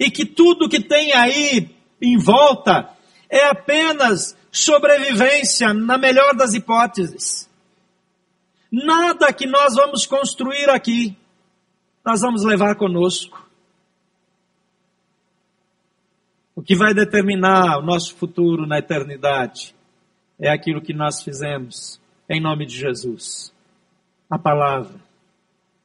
E 0.00 0.10
que 0.10 0.24
tudo 0.24 0.70
que 0.70 0.80
tem 0.80 1.12
aí 1.12 1.68
em 2.00 2.16
volta 2.16 2.88
é 3.28 3.44
apenas 3.44 4.34
sobrevivência, 4.50 5.74
na 5.74 5.98
melhor 5.98 6.34
das 6.34 6.54
hipóteses. 6.54 7.47
Nada 8.70 9.32
que 9.32 9.46
nós 9.46 9.74
vamos 9.74 10.06
construir 10.06 10.68
aqui, 10.68 11.16
nós 12.04 12.20
vamos 12.20 12.44
levar 12.44 12.76
conosco. 12.76 13.48
O 16.54 16.62
que 16.62 16.74
vai 16.74 16.92
determinar 16.92 17.78
o 17.78 17.82
nosso 17.82 18.14
futuro 18.16 18.66
na 18.66 18.78
eternidade 18.78 19.74
é 20.38 20.50
aquilo 20.50 20.82
que 20.82 20.92
nós 20.92 21.22
fizemos 21.22 22.00
em 22.28 22.40
nome 22.40 22.66
de 22.66 22.76
Jesus. 22.76 23.52
A 24.28 24.38
palavra, 24.38 25.00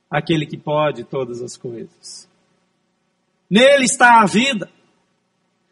aquele 0.09 0.45
que 0.45 0.57
pode 0.57 1.03
todas 1.03 1.41
as 1.41 1.55
coisas. 1.55 2.27
Nele 3.49 3.85
está 3.85 4.21
a 4.21 4.25
vida. 4.25 4.69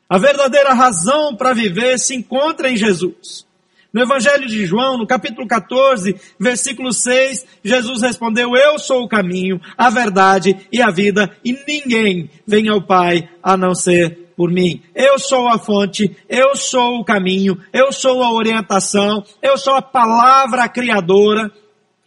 A 0.07 0.17
verdadeira 0.17 0.73
razão 0.73 1.35
para 1.35 1.53
viver 1.53 1.97
se 1.97 2.15
encontra 2.15 2.69
em 2.69 2.77
Jesus. 2.77 3.45
No 3.93 4.01
Evangelho 4.01 4.47
de 4.47 4.65
João, 4.65 4.97
no 4.97 5.05
capítulo 5.05 5.45
14, 5.45 6.15
versículo 6.39 6.93
6, 6.93 7.45
Jesus 7.61 8.01
respondeu, 8.01 8.55
eu 8.55 8.79
sou 8.79 9.03
o 9.03 9.07
caminho, 9.07 9.59
a 9.77 9.89
verdade 9.89 10.55
e 10.71 10.81
a 10.81 10.89
vida, 10.89 11.29
e 11.43 11.51
ninguém 11.67 12.29
vem 12.47 12.69
ao 12.69 12.81
Pai 12.81 13.29
a 13.43 13.57
não 13.57 13.75
ser 13.75 14.31
por 14.37 14.49
mim. 14.49 14.81
Eu 14.95 15.19
sou 15.19 15.47
a 15.49 15.59
fonte, 15.59 16.15
eu 16.29 16.55
sou 16.55 16.99
o 16.99 17.03
caminho, 17.03 17.57
eu 17.73 17.91
sou 17.91 18.23
a 18.23 18.31
orientação, 18.31 19.25
eu 19.41 19.57
sou 19.57 19.75
a 19.75 19.81
palavra 19.81 20.69
criadora, 20.69 21.51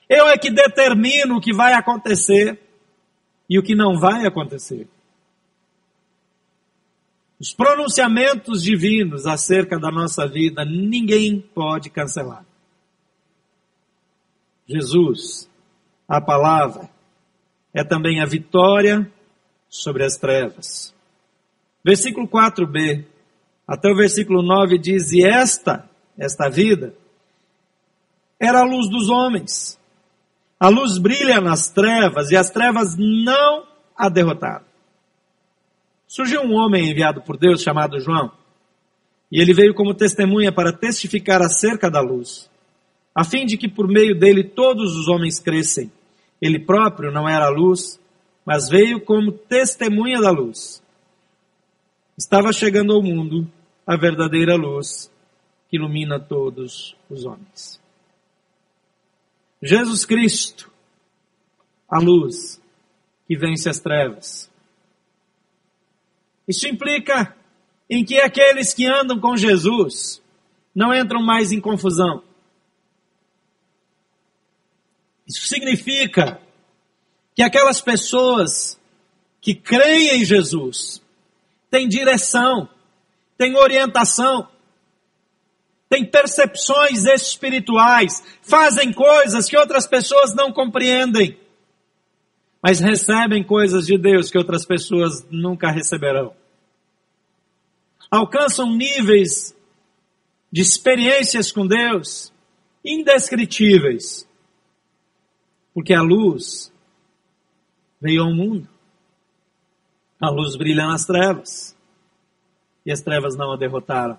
eu 0.08 0.26
é 0.28 0.38
que 0.38 0.50
determino 0.50 1.36
o 1.36 1.40
que 1.40 1.52
vai 1.52 1.74
acontecer 1.74 2.58
e 3.48 3.58
o 3.58 3.62
que 3.62 3.74
não 3.74 3.98
vai 3.98 4.26
acontecer. 4.26 4.88
Os 7.38 7.52
pronunciamentos 7.52 8.62
divinos 8.62 9.26
acerca 9.26 9.78
da 9.78 9.90
nossa 9.90 10.26
vida, 10.26 10.64
ninguém 10.64 11.40
pode 11.40 11.90
cancelar. 11.90 12.44
Jesus, 14.66 15.48
a 16.08 16.20
palavra, 16.20 16.88
é 17.72 17.84
também 17.84 18.20
a 18.20 18.26
vitória 18.26 19.10
sobre 19.68 20.04
as 20.04 20.16
trevas. 20.16 20.94
Versículo 21.84 22.26
4b 22.26 23.04
até 23.66 23.90
o 23.90 23.96
versículo 23.96 24.42
9 24.42 24.78
diz: 24.78 25.10
E 25.12 25.24
esta, 25.24 25.88
esta 26.18 26.48
vida, 26.48 26.94
era 28.38 28.60
a 28.60 28.64
luz 28.64 28.88
dos 28.90 29.08
homens. 29.08 29.78
A 30.60 30.68
luz 30.68 30.98
brilha 30.98 31.40
nas 31.40 31.70
trevas 31.70 32.30
e 32.30 32.36
as 32.36 32.50
trevas 32.50 32.96
não 32.96 33.66
a 33.96 34.08
derrotaram. 34.08 34.64
Surgiu 36.14 36.42
um 36.42 36.54
homem 36.54 36.88
enviado 36.88 37.20
por 37.22 37.36
Deus 37.36 37.60
chamado 37.60 37.98
João, 37.98 38.30
e 39.32 39.40
ele 39.42 39.52
veio 39.52 39.74
como 39.74 39.92
testemunha 39.92 40.52
para 40.52 40.72
testificar 40.72 41.42
acerca 41.42 41.90
da 41.90 42.00
luz, 42.00 42.48
a 43.12 43.24
fim 43.24 43.44
de 43.44 43.56
que 43.56 43.68
por 43.68 43.88
meio 43.88 44.16
dele 44.16 44.44
todos 44.44 44.96
os 44.96 45.08
homens 45.08 45.40
crescem. 45.40 45.90
Ele 46.40 46.60
próprio 46.60 47.10
não 47.10 47.28
era 47.28 47.46
a 47.46 47.50
luz, 47.50 47.98
mas 48.46 48.68
veio 48.68 49.00
como 49.00 49.32
testemunha 49.32 50.20
da 50.20 50.30
luz. 50.30 50.80
Estava 52.16 52.52
chegando 52.52 52.92
ao 52.92 53.02
mundo 53.02 53.50
a 53.84 53.96
verdadeira 53.96 54.54
luz 54.54 55.10
que 55.68 55.76
ilumina 55.76 56.20
todos 56.20 56.94
os 57.10 57.24
homens. 57.24 57.80
Jesus 59.60 60.04
Cristo, 60.04 60.70
a 61.90 61.98
luz 61.98 62.62
que 63.26 63.36
vence 63.36 63.68
as 63.68 63.80
trevas. 63.80 64.53
Isso 66.46 66.68
implica 66.68 67.34
em 67.88 68.04
que 68.04 68.20
aqueles 68.20 68.74
que 68.74 68.86
andam 68.86 69.18
com 69.20 69.36
Jesus 69.36 70.22
não 70.74 70.94
entram 70.94 71.22
mais 71.22 71.52
em 71.52 71.60
confusão. 71.60 72.22
Isso 75.26 75.46
significa 75.46 76.40
que 77.34 77.42
aquelas 77.42 77.80
pessoas 77.80 78.78
que 79.40 79.54
creem 79.54 80.20
em 80.20 80.24
Jesus 80.24 81.02
têm 81.70 81.88
direção, 81.88 82.68
têm 83.36 83.56
orientação, 83.56 84.48
têm 85.88 86.04
percepções 86.04 87.04
espirituais, 87.04 88.22
fazem 88.42 88.92
coisas 88.92 89.48
que 89.48 89.56
outras 89.56 89.86
pessoas 89.86 90.34
não 90.34 90.52
compreendem, 90.52 91.38
mas 92.66 92.80
recebem 92.80 93.44
coisas 93.44 93.84
de 93.84 93.98
Deus 93.98 94.30
que 94.30 94.38
outras 94.38 94.64
pessoas 94.64 95.22
nunca 95.30 95.70
receberão. 95.70 96.34
Alcançam 98.10 98.74
níveis 98.74 99.54
de 100.50 100.62
experiências 100.62 101.52
com 101.52 101.66
Deus 101.66 102.32
indescritíveis, 102.82 104.26
porque 105.74 105.92
a 105.92 106.00
luz 106.00 106.72
veio 108.00 108.22
ao 108.22 108.32
mundo. 108.32 108.66
A 110.18 110.30
luz 110.30 110.56
brilha 110.56 110.86
nas 110.86 111.04
trevas. 111.04 111.76
E 112.86 112.90
as 112.90 113.02
trevas 113.02 113.36
não 113.36 113.52
a 113.52 113.58
derrotaram. 113.58 114.18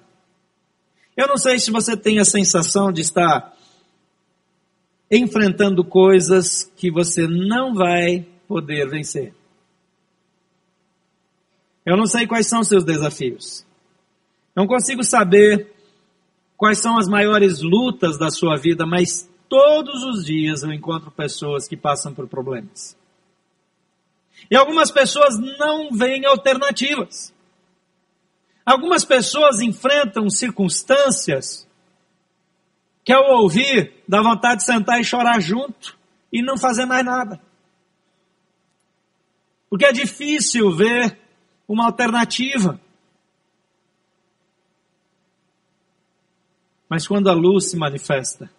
Eu 1.17 1.27
não 1.27 1.37
sei 1.37 1.57
se 1.57 1.71
você 1.71 1.97
tem 1.97 2.19
a 2.19 2.25
sensação 2.25 2.91
de 2.91 3.01
estar 3.01 3.57
enfrentando 5.09 5.83
coisas 5.83 6.71
que 6.75 6.91
você 6.91 7.27
não 7.27 7.73
vai 7.73 8.34
poder 8.47 8.89
vencer. 8.89 9.33
Eu 11.85 11.95
não 11.95 12.05
sei 12.05 12.25
quais 12.25 12.47
são 12.47 12.61
os 12.61 12.67
seus 12.67 12.83
desafios. 12.83 13.65
Não 14.55 14.65
consigo 14.65 15.03
saber 15.03 15.71
quais 16.57 16.79
são 16.79 16.97
as 16.97 17.07
maiores 17.07 17.61
lutas 17.61 18.17
da 18.17 18.29
sua 18.29 18.55
vida, 18.57 18.85
mas 18.85 19.29
todos 19.47 20.03
os 20.03 20.25
dias 20.25 20.63
eu 20.63 20.71
encontro 20.71 21.11
pessoas 21.11 21.67
que 21.67 21.77
passam 21.77 22.13
por 22.13 22.27
problemas. 22.27 22.97
E 24.49 24.55
algumas 24.55 24.91
pessoas 24.91 25.37
não 25.37 25.91
veem 25.91 26.25
alternativas. 26.25 27.33
Algumas 28.65 29.05
pessoas 29.05 29.61
enfrentam 29.61 30.29
circunstâncias 30.29 31.67
que 33.03 33.13
ao 33.13 33.41
ouvir 33.41 33.93
dá 34.07 34.21
vontade 34.21 34.61
de 34.61 34.65
sentar 34.65 34.99
e 34.99 35.03
chorar 35.03 35.39
junto 35.39 35.95
e 36.33 36.41
não 36.41 36.57
fazer 36.57 36.85
mais 36.85 37.05
nada. 37.05 37.39
Porque 39.69 39.85
é 39.85 39.91
difícil 39.91 40.71
ver 40.71 41.17
uma 41.67 41.85
alternativa. 41.85 42.79
Mas 46.89 47.07
quando 47.07 47.29
a 47.29 47.33
luz 47.33 47.69
se 47.71 47.77
manifesta, 47.77 48.49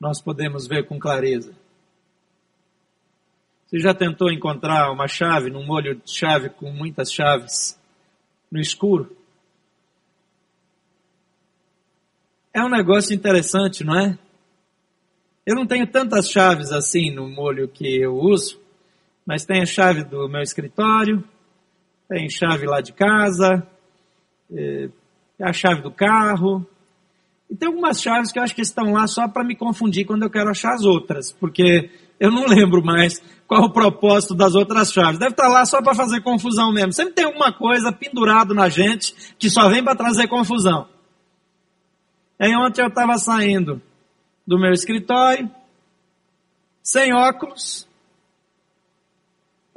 nós 0.00 0.20
podemos 0.20 0.66
ver 0.66 0.86
com 0.86 0.98
clareza. 0.98 1.54
Você 3.66 3.80
já 3.80 3.94
tentou 3.94 4.30
encontrar 4.30 4.92
uma 4.92 5.08
chave 5.08 5.50
num 5.50 5.64
molho 5.64 5.96
de 5.96 6.10
chave 6.10 6.50
com 6.50 6.70
muitas 6.70 7.12
chaves 7.12 7.78
no 8.50 8.60
escuro? 8.60 9.16
É 12.52 12.62
um 12.62 12.68
negócio 12.68 13.14
interessante, 13.14 13.84
não 13.84 13.98
é? 13.98 14.18
Eu 15.44 15.54
não 15.54 15.66
tenho 15.66 15.86
tantas 15.86 16.30
chaves 16.30 16.72
assim 16.72 17.10
no 17.10 17.28
molho 17.28 17.68
que 17.68 17.86
eu 18.00 18.16
uso, 18.16 18.60
mas 19.26 19.44
tem 19.44 19.60
a 19.60 19.66
chave 19.66 20.04
do 20.04 20.28
meu 20.28 20.40
escritório, 20.40 21.24
tem 22.08 22.30
chave 22.30 22.66
lá 22.66 22.80
de 22.80 22.92
casa, 22.92 23.66
é 24.50 24.88
a 25.42 25.52
chave 25.52 25.82
do 25.82 25.90
carro, 25.90 26.64
e 27.50 27.56
tem 27.56 27.68
algumas 27.68 28.00
chaves 28.00 28.32
que 28.32 28.38
eu 28.38 28.42
acho 28.42 28.54
que 28.54 28.62
estão 28.62 28.92
lá 28.92 29.06
só 29.06 29.28
para 29.28 29.44
me 29.44 29.56
confundir 29.56 30.04
quando 30.04 30.22
eu 30.22 30.30
quero 30.30 30.50
achar 30.50 30.74
as 30.74 30.84
outras, 30.84 31.32
porque 31.32 31.90
eu 32.18 32.30
não 32.30 32.46
lembro 32.48 32.82
mais 32.84 33.22
qual 33.46 33.64
o 33.64 33.72
propósito 33.72 34.34
das 34.34 34.54
outras 34.54 34.92
chaves. 34.92 35.18
Deve 35.18 35.32
estar 35.32 35.48
lá 35.48 35.64
só 35.64 35.80
para 35.80 35.94
fazer 35.94 36.20
confusão 36.20 36.72
mesmo. 36.72 36.92
Sempre 36.92 37.14
tem 37.14 37.24
alguma 37.24 37.52
coisa 37.52 37.92
pendurado 37.92 38.54
na 38.54 38.68
gente 38.68 39.14
que 39.38 39.48
só 39.48 39.68
vem 39.68 39.82
para 39.82 39.94
trazer 39.94 40.26
confusão. 40.26 40.88
Aí 42.38 42.54
ontem 42.56 42.82
eu 42.82 42.88
estava 42.88 43.16
saindo 43.18 43.80
do 44.46 44.58
meu 44.58 44.72
escritório, 44.72 45.50
sem 46.82 47.14
óculos, 47.14 47.88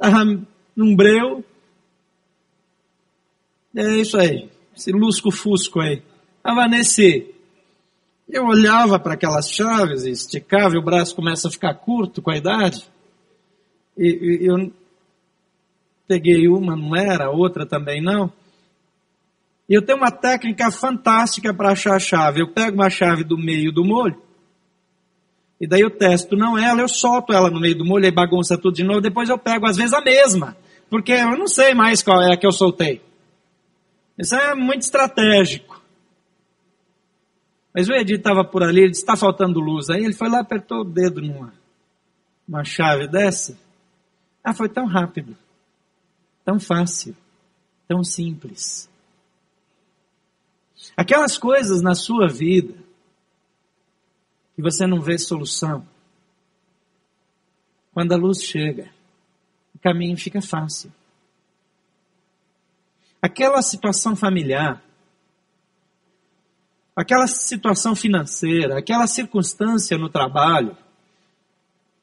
estava 0.00 0.24
num 0.76 0.96
breu. 0.96 1.44
É 3.76 3.96
isso 3.96 4.18
aí, 4.18 4.48
esse 4.76 4.90
lusco-fusco 4.92 5.80
aí. 5.80 6.02
Estava 6.38 6.66
nesse 6.66 7.34
eu 8.32 8.46
olhava 8.46 8.98
para 8.98 9.14
aquelas 9.14 9.50
chaves, 9.50 10.04
esticava 10.04 10.74
e 10.74 10.78
o 10.78 10.84
braço 10.84 11.16
começa 11.16 11.48
a 11.48 11.50
ficar 11.50 11.74
curto 11.74 12.22
com 12.22 12.30
a 12.30 12.36
idade. 12.36 12.84
E, 13.98 14.38
e 14.42 14.46
eu 14.46 14.72
peguei 16.06 16.46
uma, 16.48 16.76
não 16.76 16.94
era, 16.94 17.30
outra 17.30 17.66
também 17.66 18.00
não. 18.00 18.32
E 19.68 19.74
eu 19.74 19.82
tenho 19.82 19.98
uma 19.98 20.12
técnica 20.12 20.70
fantástica 20.70 21.52
para 21.52 21.72
achar 21.72 21.96
a 21.96 22.00
chave. 22.00 22.40
Eu 22.40 22.52
pego 22.52 22.76
uma 22.76 22.90
chave 22.90 23.24
do 23.24 23.36
meio 23.36 23.72
do 23.72 23.84
molho, 23.84 24.20
e 25.60 25.66
daí 25.66 25.82
eu 25.82 25.90
testo 25.90 26.36
não 26.36 26.56
ela, 26.56 26.80
eu 26.80 26.88
solto 26.88 27.32
ela 27.32 27.50
no 27.50 27.60
meio 27.60 27.76
do 27.76 27.84
molho, 27.84 28.06
e 28.06 28.10
bagunça 28.10 28.56
tudo 28.56 28.74
de 28.74 28.82
novo, 28.82 29.00
depois 29.00 29.28
eu 29.28 29.38
pego 29.38 29.66
às 29.66 29.76
vezes 29.76 29.92
a 29.92 30.00
mesma, 30.00 30.56
porque 30.88 31.12
eu 31.12 31.36
não 31.36 31.46
sei 31.46 31.74
mais 31.74 32.02
qual 32.02 32.22
é 32.22 32.32
a 32.32 32.36
que 32.36 32.46
eu 32.46 32.52
soltei. 32.52 33.02
Isso 34.18 34.34
é 34.34 34.54
muito 34.54 34.82
estratégico. 34.82 35.80
Mas 37.74 37.88
o 37.88 37.92
Edi 37.92 38.14
estava 38.14 38.44
por 38.44 38.62
ali, 38.62 38.80
ele 38.80 38.90
disse, 38.90 39.02
está 39.02 39.16
faltando 39.16 39.60
luz. 39.60 39.88
Aí 39.88 40.04
ele 40.04 40.12
foi 40.12 40.28
lá, 40.28 40.40
apertou 40.40 40.80
o 40.80 40.84
dedo 40.84 41.22
numa 41.22 41.52
uma 42.46 42.64
chave 42.64 43.06
dessa. 43.06 43.56
Ah, 44.42 44.52
foi 44.52 44.68
tão 44.68 44.86
rápido, 44.86 45.36
tão 46.44 46.58
fácil, 46.58 47.16
tão 47.86 48.02
simples. 48.02 48.90
Aquelas 50.96 51.38
coisas 51.38 51.80
na 51.80 51.94
sua 51.94 52.26
vida 52.26 52.74
que 54.60 54.70
você 54.70 54.86
não 54.86 55.00
vê 55.00 55.16
solução, 55.18 55.86
quando 57.92 58.12
a 58.12 58.16
luz 58.16 58.42
chega, 58.42 58.90
o 59.74 59.78
caminho 59.78 60.16
fica 60.16 60.42
fácil. 60.42 60.92
Aquela 63.22 63.62
situação 63.62 64.14
familiar 64.14 64.82
aquela 67.00 67.26
situação 67.26 67.96
financeira, 67.96 68.78
aquela 68.78 69.06
circunstância 69.06 69.96
no 69.96 70.10
trabalho, 70.10 70.76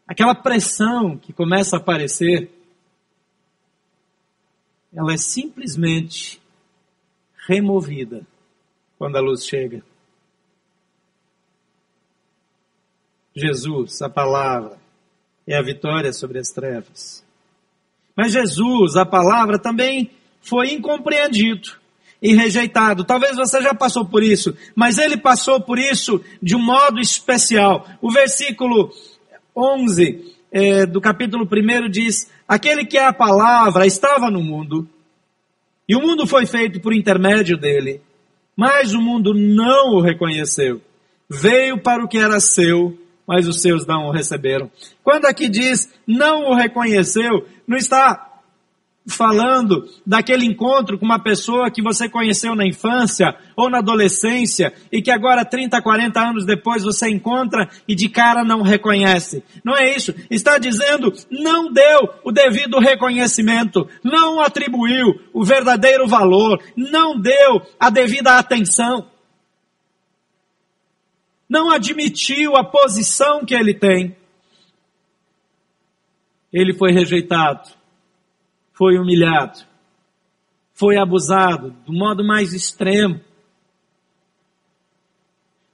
aquela 0.08 0.34
pressão 0.34 1.18
que 1.18 1.32
começa 1.32 1.76
a 1.76 1.80
aparecer, 1.80 2.52
ela 4.92 5.14
é 5.14 5.18
simplesmente 5.18 6.42
removida 7.48 8.26
quando 8.98 9.18
a 9.18 9.22
luz 9.22 9.46
chega. 9.46 9.84
Jesus, 13.38 14.02
a 14.02 14.10
palavra, 14.10 14.78
é 15.46 15.56
a 15.56 15.62
vitória 15.62 16.12
sobre 16.12 16.40
as 16.40 16.50
trevas. 16.50 17.24
Mas 18.16 18.32
Jesus, 18.32 18.96
a 18.96 19.06
palavra, 19.06 19.60
também 19.60 20.10
foi 20.42 20.72
incompreendido 20.72 21.70
e 22.22 22.36
rejeitado. 22.36 23.04
Talvez 23.04 23.36
você 23.36 23.62
já 23.62 23.74
passou 23.74 24.06
por 24.06 24.24
isso, 24.24 24.56
mas 24.76 24.98
ele 24.98 25.18
passou 25.18 25.62
por 25.62 25.78
isso 25.78 26.24
de 26.42 26.56
um 26.56 26.62
modo 26.62 27.00
especial. 27.00 27.88
O 28.02 28.12
versículo 28.12 28.92
11 29.56 30.36
é, 30.52 30.86
do 30.86 31.00
capítulo 31.00 31.46
1 31.46 31.90
diz: 31.90 32.32
Aquele 32.48 32.86
que 32.86 32.98
é 32.98 33.06
a 33.06 33.14
palavra 33.14 33.86
estava 33.86 34.32
no 34.32 34.42
mundo, 34.42 34.90
e 35.88 35.96
o 35.96 36.02
mundo 36.02 36.26
foi 36.26 36.46
feito 36.46 36.82
por 36.82 36.94
intermédio 36.94 37.56
dele, 37.56 38.02
mas 38.56 38.94
o 38.94 39.02
mundo 39.02 39.34
não 39.34 39.96
o 39.96 40.02
reconheceu. 40.02 40.82
Veio 41.30 41.78
para 41.78 42.04
o 42.04 42.08
que 42.08 42.18
era 42.18 42.40
seu, 42.40 42.98
mas 43.28 43.48
os 43.48 43.62
seus 43.62 43.86
não 43.86 44.08
o 44.08 44.12
receberam. 44.12 44.72
Quando 45.04 45.26
aqui 45.26 45.50
diz 45.50 45.92
não 46.08 46.52
o 46.52 46.56
reconheceu, 46.56 47.46
não 47.68 47.78
está 47.78 48.28
falando 49.08 49.88
daquele 50.06 50.46
encontro 50.46 51.00
com 51.00 51.06
uma 51.06 51.18
pessoa 51.18 51.72
que 51.72 51.82
você 51.82 52.10
conheceu 52.10 52.56
na 52.56 52.66
infância 52.66 53.34
ou 53.56 53.70
na 53.70 53.78
adolescência 53.78 54.74
e 54.92 55.02
que 55.02 55.10
agora 55.10 55.46
30, 55.46 55.82
40 55.82 56.20
anos 56.20 56.46
depois 56.46 56.84
você 56.84 57.10
encontra 57.10 57.70
e 57.88 57.96
de 57.96 58.10
cara 58.10 58.44
não 58.44 58.62
reconhece. 58.62 59.44
Não 59.64 59.76
é 59.76 59.96
isso. 59.96 60.14
Está 60.30 60.58
dizendo 60.58 61.14
não 61.32 61.72
deu 61.72 62.10
o 62.24 62.32
devido 62.32 62.80
reconhecimento, 62.80 63.88
não 64.04 64.42
atribuiu 64.42 65.22
o 65.34 65.44
verdadeiro 65.44 66.06
valor, 66.06 66.62
não 66.76 67.18
deu 67.18 67.62
a 67.80 67.90
devida 67.90 68.38
atenção. 68.38 69.06
Não 71.50 71.72
admitiu 71.72 72.56
a 72.56 72.64
posição 72.64 73.46
que 73.46 73.56
ele 73.56 73.74
tem. 73.74 74.16
Ele 76.52 76.74
foi 76.74 76.92
rejeitado 76.92 77.78
foi 78.78 79.00
humilhado, 79.00 79.62
foi 80.72 80.98
abusado 80.98 81.72
do 81.84 81.92
modo 81.92 82.24
mais 82.24 82.54
extremo. 82.54 83.20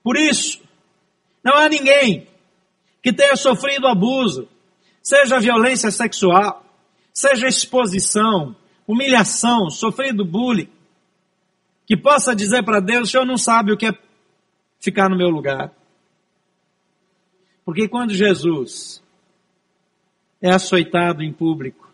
Por 0.01 0.15
isso, 0.15 0.61
não 1.43 1.53
há 1.57 1.67
ninguém 1.67 2.29
que 3.01 3.11
tenha 3.11 3.35
sofrido 3.35 3.87
abuso, 3.87 4.47
seja 5.01 5.37
violência 5.37 5.91
sexual, 5.91 6.65
seja 7.13 7.45
exposição, 7.45 8.55
humilhação, 8.87 9.69
sofrido 9.69 10.23
bullying, 10.23 10.69
que 11.85 11.97
possa 11.97 12.33
dizer 12.33 12.63
para 12.63 12.79
Deus: 12.79 13.09
o 13.09 13.11
Senhor 13.11 13.25
não 13.25 13.37
sabe 13.37 13.73
o 13.73 13.77
que 13.77 13.87
é 13.87 13.91
ficar 14.83 15.09
no 15.09 15.15
meu 15.15 15.29
lugar. 15.29 15.73
Porque 17.63 17.87
quando 17.87 18.13
Jesus 18.13 19.01
é 20.41 20.51
açoitado 20.51 21.23
em 21.23 21.31
público, 21.31 21.89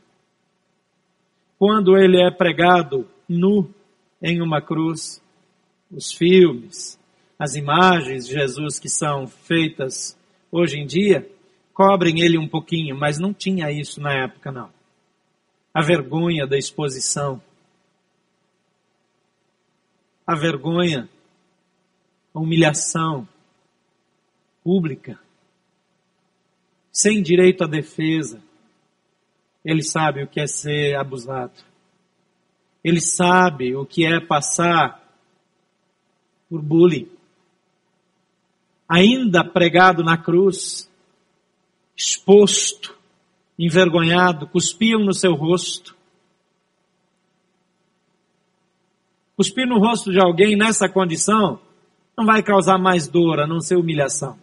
quando 1.59 1.95
ele 1.95 2.19
é 2.19 2.31
pregado 2.31 3.07
nu 3.27 3.71
em 4.19 4.41
uma 4.41 4.59
cruz, 4.59 5.21
os 5.91 6.11
filmes, 6.11 6.99
as 7.37 7.53
imagens 7.53 8.25
de 8.25 8.33
Jesus 8.33 8.79
que 8.79 8.89
são 8.89 9.27
feitas 9.27 10.17
hoje 10.51 10.79
em 10.79 10.87
dia, 10.87 11.29
cobrem 11.71 12.21
ele 12.21 12.39
um 12.39 12.47
pouquinho, 12.47 12.97
mas 12.97 13.19
não 13.19 13.31
tinha 13.31 13.71
isso 13.71 14.01
na 14.01 14.23
época, 14.23 14.51
não. 14.51 14.71
A 15.71 15.83
vergonha 15.83 16.47
da 16.47 16.57
exposição. 16.57 17.39
A 20.25 20.35
vergonha, 20.35 21.07
a 22.33 22.39
humilhação 22.39 23.27
pública, 24.63 25.19
sem 26.91 27.21
direito 27.21 27.63
à 27.63 27.67
defesa, 27.67 28.41
ele 29.63 29.83
sabe 29.83 30.23
o 30.23 30.27
que 30.27 30.39
é 30.39 30.47
ser 30.47 30.95
abusado. 30.95 31.53
Ele 32.83 33.01
sabe 33.01 33.75
o 33.75 33.85
que 33.85 34.05
é 34.05 34.19
passar 34.19 35.03
por 36.49 36.61
bullying. 36.61 37.09
Ainda 38.87 39.43
pregado 39.43 40.03
na 40.03 40.17
cruz, 40.17 40.89
exposto, 41.95 42.97
envergonhado, 43.57 44.47
cuspiam 44.47 45.01
no 45.01 45.13
seu 45.13 45.35
rosto. 45.35 45.95
Cuspir 49.35 49.67
no 49.67 49.77
rosto 49.77 50.11
de 50.11 50.19
alguém 50.19 50.57
nessa 50.57 50.89
condição 50.89 51.61
não 52.19 52.25
vai 52.25 52.43
causar 52.43 52.77
mais 52.77 53.07
dor, 53.07 53.39
a 53.39 53.47
não 53.47 53.61
ser 53.61 53.77
humilhação. 53.77 54.37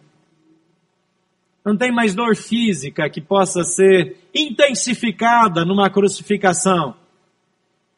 Não 1.63 1.77
tem 1.77 1.91
mais 1.91 2.15
dor 2.15 2.35
física 2.35 3.07
que 3.07 3.21
possa 3.21 3.63
ser 3.63 4.17
intensificada 4.33 5.63
numa 5.63 5.87
crucificação. 5.87 6.95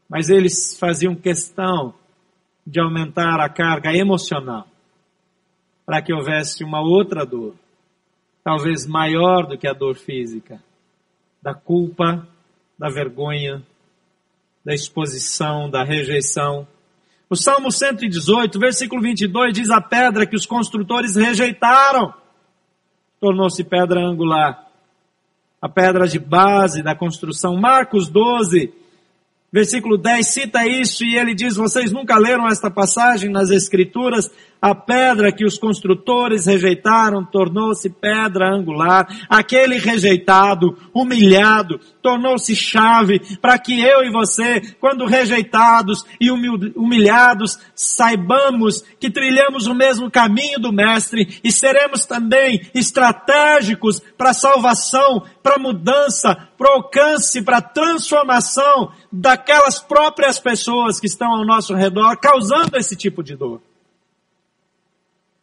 Mas 0.09 0.29
eles 0.29 0.77
faziam 0.77 1.15
questão 1.15 1.93
de 2.67 2.81
aumentar 2.81 3.39
a 3.39 3.47
carga 3.47 3.95
emocional 3.95 4.67
para 5.85 6.01
que 6.01 6.13
houvesse 6.13 6.61
uma 6.61 6.81
outra 6.81 7.25
dor, 7.25 7.55
talvez 8.43 8.85
maior 8.85 9.47
do 9.47 9.57
que 9.57 9.67
a 9.67 9.71
dor 9.71 9.95
física, 9.95 10.61
da 11.41 11.53
culpa, 11.53 12.27
da 12.77 12.89
vergonha, 12.89 13.63
da 14.65 14.73
exposição, 14.73 15.69
da 15.69 15.85
rejeição. 15.85 16.67
O 17.29 17.35
Salmo 17.35 17.71
118, 17.71 18.57
versículo 18.59 19.01
22 19.03 19.53
diz: 19.53 19.69
A 19.69 19.79
pedra 19.79 20.25
que 20.25 20.35
os 20.35 20.47
construtores 20.47 21.15
rejeitaram 21.15 22.11
tornou-se 23.19 23.63
pedra 23.63 23.99
angular. 24.01 24.65
A 25.61 25.69
pedra 25.69 26.07
de 26.07 26.17
base 26.17 26.81
da 26.81 26.95
construção. 26.95 27.55
Marcos 27.55 28.07
12, 28.07 28.73
versículo 29.51 29.97
10 29.97 30.25
cita 30.25 30.65
isso 30.65 31.05
e 31.05 31.15
ele 31.17 31.35
diz: 31.35 31.55
Vocês 31.55 31.91
nunca 31.91 32.17
leram 32.17 32.47
esta 32.47 32.71
passagem 32.71 33.29
nas 33.29 33.51
Escrituras? 33.51 34.31
A 34.61 34.75
pedra 34.75 35.31
que 35.31 35.45
os 35.45 35.57
construtores 35.57 36.45
rejeitaram 36.45 37.23
tornou-se 37.23 37.89
pedra 37.89 38.53
angular. 38.53 39.07
Aquele 39.29 39.77
rejeitado, 39.77 40.77
humilhado, 40.93 41.79
tornou-se 42.01 42.53
chave 42.53 43.21
para 43.41 43.57
que 43.57 43.79
eu 43.79 44.03
e 44.03 44.11
você, 44.11 44.59
quando 44.77 45.05
rejeitados 45.05 46.05
e 46.19 46.29
humilhados, 46.29 47.57
saibamos 47.73 48.83
que 48.99 49.09
trilhamos 49.09 49.65
o 49.65 49.73
mesmo 49.73 50.11
caminho 50.11 50.59
do 50.59 50.73
Mestre 50.73 51.39
e 51.41 51.53
seremos 51.53 52.05
também 52.05 52.69
estratégicos 52.75 54.01
para 54.17 54.33
salvação, 54.33 55.23
para 55.41 55.57
mudança, 55.57 56.35
para 56.57 56.73
alcance, 56.73 57.41
para 57.41 57.61
transformação 57.61 58.91
daquelas 59.09 59.79
próprias 59.79 60.37
pessoas 60.37 60.99
que 60.99 61.07
estão 61.07 61.33
ao 61.33 61.45
nosso 61.45 61.73
redor, 61.73 62.17
causando 62.17 62.75
esse 62.75 62.97
tipo 62.97 63.23
de 63.23 63.37
dor. 63.37 63.61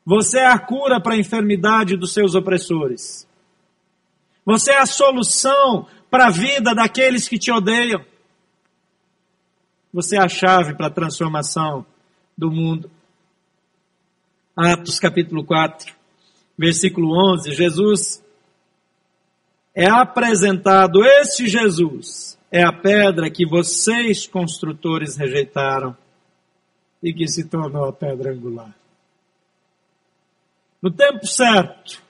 Você 0.06 0.38
é 0.38 0.46
a 0.46 0.56
cura 0.56 1.00
para 1.00 1.14
a 1.14 1.18
enfermidade 1.18 1.96
dos 1.96 2.14
seus 2.14 2.36
opressores. 2.36 3.26
Você 4.44 4.70
é 4.70 4.78
a 4.78 4.86
solução 4.86 5.88
para 6.08 6.28
a 6.28 6.30
vida 6.30 6.72
daqueles 6.72 7.28
que 7.28 7.36
te 7.36 7.50
odeiam. 7.50 8.04
Você 9.92 10.16
é 10.16 10.20
a 10.20 10.28
chave 10.28 10.74
para 10.74 10.86
a 10.86 10.90
transformação 10.90 11.84
do 12.38 12.52
mundo. 12.52 12.88
Atos 14.56 15.00
capítulo 15.00 15.44
4, 15.44 15.92
versículo 16.56 17.08
11, 17.34 17.52
Jesus 17.52 18.24
é 19.74 19.90
apresentado, 19.90 21.04
este 21.04 21.48
Jesus 21.48 22.38
é 22.50 22.62
a 22.62 22.72
pedra 22.72 23.28
que 23.28 23.44
vocês 23.44 24.26
construtores 24.28 25.16
rejeitaram 25.16 25.96
e 27.02 27.12
que 27.12 27.26
se 27.26 27.44
tornou 27.48 27.86
a 27.86 27.92
pedra 27.92 28.32
angular 28.32 28.72
no 30.86 30.90
tempo 30.92 31.26
certo, 31.26 32.00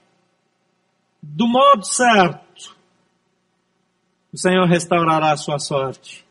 do 1.22 1.48
modo 1.48 1.82
certo, 1.86 2.76
o 4.30 4.36
Senhor 4.36 4.66
restaurará 4.66 5.32
a 5.32 5.36
sua 5.38 5.58
sorte. 5.58 6.26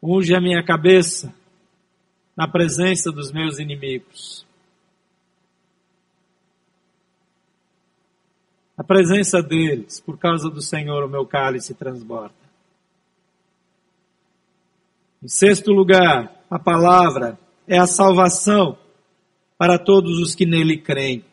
Unge 0.00 0.36
a 0.36 0.40
minha 0.40 0.64
cabeça 0.64 1.34
na 2.36 2.46
presença 2.46 3.10
dos 3.10 3.32
meus 3.32 3.58
inimigos. 3.58 4.46
A 8.78 8.84
presença 8.84 9.42
deles, 9.42 9.98
por 9.98 10.16
causa 10.16 10.48
do 10.48 10.62
Senhor, 10.62 11.02
o 11.02 11.08
meu 11.08 11.26
cálice 11.26 11.74
transborda. 11.74 12.36
Em 15.20 15.26
sexto 15.26 15.72
lugar, 15.72 16.40
a 16.48 16.56
palavra 16.56 17.36
é 17.66 17.76
a 17.76 17.86
salvação 17.88 18.85
para 19.58 19.78
todos 19.78 20.18
os 20.18 20.34
que 20.34 20.46
nele 20.46 20.76
creem. 20.76 21.24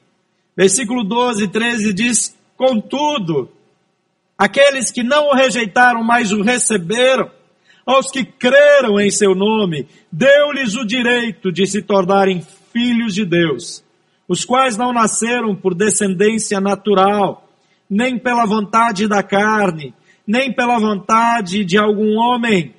Versículo 0.55 1.03
12 1.03 1.43
e 1.43 1.47
13 1.47 1.93
diz: 1.93 2.37
Contudo, 2.55 3.49
aqueles 4.37 4.91
que 4.91 5.03
não 5.03 5.29
o 5.29 5.33
rejeitaram, 5.33 6.03
mas 6.03 6.31
o 6.31 6.41
receberam, 6.41 7.29
aos 7.85 8.09
que 8.09 8.23
creram 8.23 8.99
em 8.99 9.09
seu 9.09 9.35
nome, 9.35 9.87
deu-lhes 10.11 10.75
o 10.75 10.85
direito 10.85 11.51
de 11.51 11.65
se 11.65 11.81
tornarem 11.81 12.41
filhos 12.71 13.13
de 13.13 13.25
Deus, 13.25 13.83
os 14.27 14.45
quais 14.45 14.77
não 14.77 14.93
nasceram 14.93 15.55
por 15.55 15.73
descendência 15.73 16.61
natural, 16.61 17.47
nem 17.89 18.17
pela 18.17 18.45
vontade 18.45 19.07
da 19.07 19.21
carne, 19.21 19.93
nem 20.25 20.53
pela 20.53 20.79
vontade 20.79 21.65
de 21.65 21.77
algum 21.77 22.17
homem, 22.17 22.73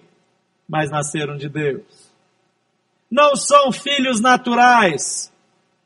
mas 0.69 0.91
nasceram 0.91 1.37
de 1.37 1.49
Deus. 1.49 1.83
não 3.11 3.37
são 3.37 3.71
filhos 3.71 4.21
naturais, 4.21 5.31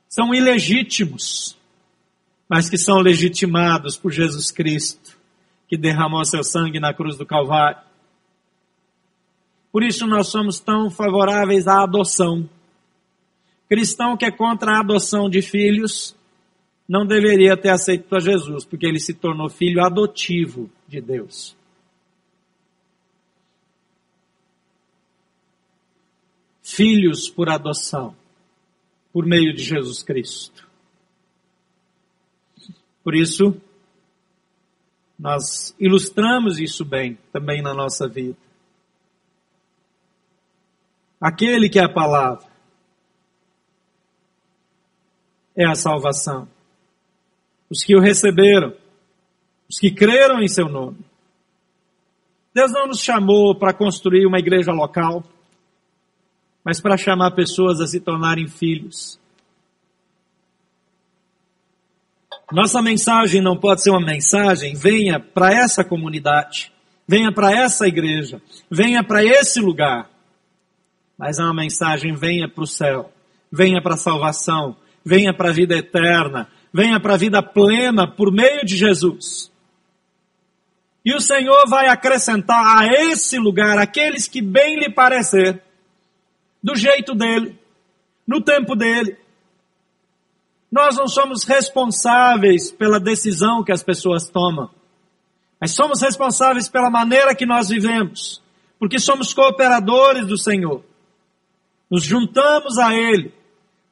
são 0.09 0.35
ilegítimos, 0.35 1.57
mas 2.49 2.71
que 2.71 2.79
são 2.79 2.99
legitimados 2.99 3.97
por 3.97 4.11
Jesus 4.11 4.51
Cristo, 4.51 5.18
que 5.68 5.77
derramou 5.77 6.25
seu 6.25 6.42
sangue 6.42 6.81
na 6.81 6.94
cruz 6.94 7.16
do 7.16 7.27
Calvário. 7.27 7.83
Por 9.71 9.83
isso 9.83 10.07
nós 10.07 10.29
somos 10.29 10.59
tão 10.59 10.90
favoráveis 10.90 11.66
à 11.66 11.83
adoção. 11.83 12.49
Cristão 13.68 14.16
que 14.16 14.25
é 14.25 14.31
contra 14.31 14.73
a 14.73 14.81
adoção 14.81 15.29
de 15.29 15.42
filhos 15.42 16.16
não 16.88 17.07
deveria 17.07 17.55
ter 17.55 17.68
aceito 17.68 18.16
a 18.16 18.18
Jesus, 18.18 18.64
porque 18.64 18.87
ele 18.87 18.99
se 18.99 19.12
tornou 19.12 19.51
filho 19.51 19.85
adotivo 19.85 20.71
de 20.88 21.03
Deus. 21.03 21.55
Filhos 26.62 27.29
por 27.29 27.51
adoção, 27.51 28.16
por 29.18 29.26
meio 29.26 29.52
de 29.52 29.64
Jesus 29.64 30.00
Cristo. 30.04 30.64
Por 33.02 33.16
isso, 33.16 33.61
nós 35.18 35.74
ilustramos 35.76 36.61
isso 36.61 36.85
bem 36.85 37.18
também 37.33 37.61
na 37.61 37.74
nossa 37.74 38.07
vida. 38.07 38.37
Aquele 41.20 41.68
que 41.68 41.81
é 41.81 41.85
a 41.85 41.92
palavra 41.92 42.46
é 45.57 45.66
a 45.66 45.74
salvação. 45.74 46.48
Os 47.68 47.83
que 47.83 47.96
o 47.96 48.00
receberam, 48.00 48.72
os 49.68 49.81
que 49.81 49.90
creram 49.90 50.40
em 50.40 50.46
seu 50.46 50.68
nome. 50.68 50.98
Deus 52.54 52.70
não 52.70 52.87
nos 52.87 53.00
chamou 53.00 53.59
para 53.59 53.74
construir 53.74 54.26
uma 54.26 54.38
igreja 54.38 54.70
local, 54.70 55.24
mas 56.68 56.83
para 56.83 56.98
chamar 56.98 57.31
pessoas 57.31 57.81
a 57.81 57.87
se 57.87 57.98
tornarem 57.98 58.46
filhos. 58.46 59.18
Nossa 62.52 62.83
mensagem 62.83 63.40
não 63.40 63.57
pode 63.57 63.83
ser 63.83 63.88
uma 63.88 64.04
mensagem, 64.04 64.74
venha 64.74 65.18
para 65.18 65.50
essa 65.50 65.83
comunidade, 65.83 66.70
venha 67.07 67.33
para 67.33 67.50
essa 67.50 67.88
igreja, 67.88 68.42
venha 68.70 69.02
para 69.02 69.24
esse 69.24 69.62
lugar. 69.62 70.11
Mas 71.16 71.38
é 71.38 71.42
uma 71.42 71.54
mensagem: 71.54 72.12
venha 72.12 72.46
para 72.46 72.64
o 72.64 72.66
céu, 72.66 73.11
venha 73.50 73.81
para 73.81 73.94
a 73.94 73.96
salvação, 73.96 74.76
venha 75.02 75.33
para 75.33 75.48
a 75.48 75.54
vida 75.54 75.74
eterna, 75.74 76.48
venha 76.70 77.00
para 77.00 77.14
a 77.14 77.18
vida 77.18 77.42
plena 77.42 78.07
por 78.07 78.31
meio 78.31 78.62
de 78.66 78.76
Jesus. 78.76 79.50
E 81.02 81.14
o 81.14 81.20
Senhor 81.20 81.66
vai 81.66 81.88
acrescentar 81.88 82.62
a 82.78 82.87
esse 82.88 83.38
lugar 83.38 83.78
aqueles 83.78 84.28
que 84.28 84.42
bem 84.42 84.78
lhe 84.78 84.92
parecer, 84.92 85.62
do 86.62 86.75
jeito 86.75 87.14
dele, 87.14 87.59
no 88.27 88.42
tempo 88.42 88.75
dele. 88.75 89.16
Nós 90.71 90.97
não 90.97 91.09
somos 91.09 91.44
responsáveis 91.44 92.71
pela 92.71 93.01
decisão 93.01 93.64
que 93.64 93.73
as 93.73 93.83
pessoas 93.83 94.29
tomam, 94.29 94.71
mas 95.61 95.73
somos 95.73 96.03
responsáveis 96.03 96.68
pela 96.68 96.90
maneira 96.90 97.35
que 97.35 97.47
nós 97.47 97.68
vivemos, 97.68 98.42
porque 98.79 98.99
somos 98.99 99.33
cooperadores 99.33 100.27
do 100.27 100.37
Senhor 100.37 100.83
nos 101.90 102.05
juntamos 102.05 102.79
a 102.79 102.94
Ele, 102.94 103.33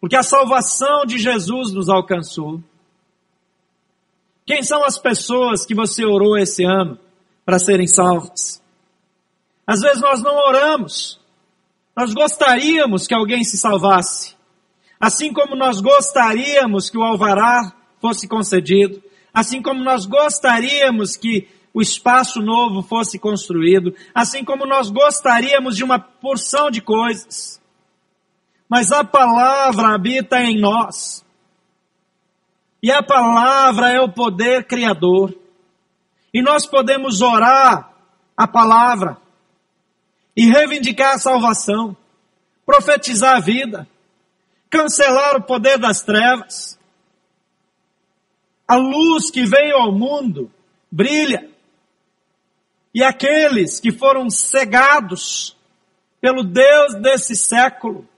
porque 0.01 0.17
a 0.17 0.23
salvação 0.23 1.07
de 1.07 1.19
Jesus 1.19 1.73
nos 1.73 1.89
alcançou. 1.89 2.61
Quem 4.45 4.63
são 4.63 4.85
as 4.85 4.99
pessoas 4.99 5.65
que 5.65 5.75
você 5.75 6.05
orou 6.05 6.37
esse 6.37 6.65
ano 6.65 6.99
para 7.45 7.59
serem 7.59 7.87
salvas? 7.87 8.63
Às 9.67 9.81
vezes 9.81 10.01
nós 10.01 10.23
não 10.23 10.37
oramos, 10.37 11.19
nós 11.97 12.13
gostaríamos 12.13 13.07
que 13.07 13.15
alguém 13.15 13.43
se 13.43 13.57
salvasse, 13.57 14.37
assim 15.01 15.33
como 15.33 15.57
nós 15.57 15.81
gostaríamos 15.81 16.91
que 16.91 16.99
o 16.99 17.03
alvará 17.03 17.73
fosse 18.01 18.29
concedido, 18.29 19.03
assim 19.33 19.63
como 19.63 19.83
nós 19.83 20.07
gostaríamos 20.07 21.17
que 21.17 21.49
o 21.73 21.81
espaço 21.81 22.41
novo 22.41 22.83
fosse 22.83 23.19
construído, 23.19 23.95
assim 24.15 24.45
como 24.45 24.67
nós 24.67 24.91
gostaríamos 24.91 25.77
de 25.77 25.85
uma 25.85 25.99
porção 25.99 26.71
de 26.71 26.81
coisas 26.81 27.61
mas 28.69 28.91
a 28.91 29.05
palavra 29.05 29.95
habita 29.95 30.41
em 30.41 30.61
nós. 30.61 31.25
E 32.83 32.91
a 32.91 33.03
palavra 33.03 33.91
é 33.91 34.01
o 34.01 34.13
poder 34.13 34.67
criador. 34.67 35.35
E 36.33 36.43
nós 36.43 36.67
podemos 36.67 37.21
orar 37.21 37.91
a 38.37 38.47
palavra 38.47 39.19
e 40.37 40.47
reivindicar 40.47 41.15
a 41.15 41.19
salvação, 41.19 41.97
profetizar 42.65 43.37
a 43.37 43.41
vida, 43.41 43.89
cancelar 44.69 45.37
o 45.37 45.43
poder 45.43 45.79
das 45.79 46.03
trevas. 46.03 46.79
A 48.69 48.77
luz 48.77 49.31
que 49.31 49.45
veio 49.47 49.77
ao 49.77 49.93
mundo 49.93 50.51
brilha. 50.91 51.49
E 52.93 53.03
aqueles 53.03 53.81
que 53.81 53.93
foram 53.93 54.29
cegados 54.29 55.57
pelo 56.21 56.43
Deus 56.43 56.95
desse 56.95 57.37
século 57.37 58.09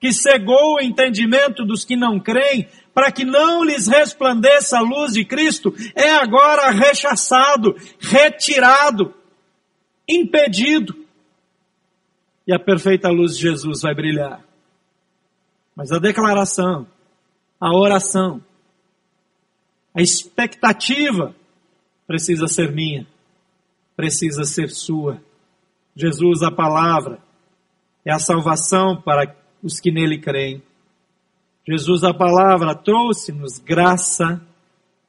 que 0.00 0.12
cegou 0.12 0.76
o 0.76 0.80
entendimento 0.80 1.64
dos 1.64 1.84
que 1.84 1.96
não 1.96 2.20
creem, 2.20 2.68
para 2.94 3.10
que 3.10 3.24
não 3.24 3.64
lhes 3.64 3.88
resplandeça 3.88 4.78
a 4.78 4.80
luz 4.80 5.12
de 5.12 5.24
Cristo, 5.24 5.74
é 5.94 6.10
agora 6.10 6.70
rechaçado, 6.70 7.74
retirado, 7.98 9.14
impedido. 10.08 11.07
E 12.48 12.54
a 12.54 12.58
perfeita 12.58 13.10
luz 13.10 13.36
de 13.36 13.42
Jesus 13.42 13.82
vai 13.82 13.94
brilhar. 13.94 14.42
Mas 15.76 15.92
a 15.92 15.98
declaração, 15.98 16.86
a 17.60 17.76
oração, 17.76 18.42
a 19.94 20.00
expectativa 20.00 21.36
precisa 22.06 22.48
ser 22.48 22.72
minha, 22.72 23.06
precisa 23.94 24.44
ser 24.44 24.70
sua. 24.70 25.20
Jesus, 25.94 26.42
a 26.42 26.50
palavra, 26.50 27.18
é 28.02 28.10
a 28.10 28.18
salvação 28.18 28.98
para 28.98 29.36
os 29.62 29.78
que 29.78 29.90
nele 29.90 30.18
creem. 30.18 30.62
Jesus, 31.68 32.02
a 32.02 32.14
palavra, 32.14 32.74
trouxe-nos 32.74 33.58
graça 33.58 34.40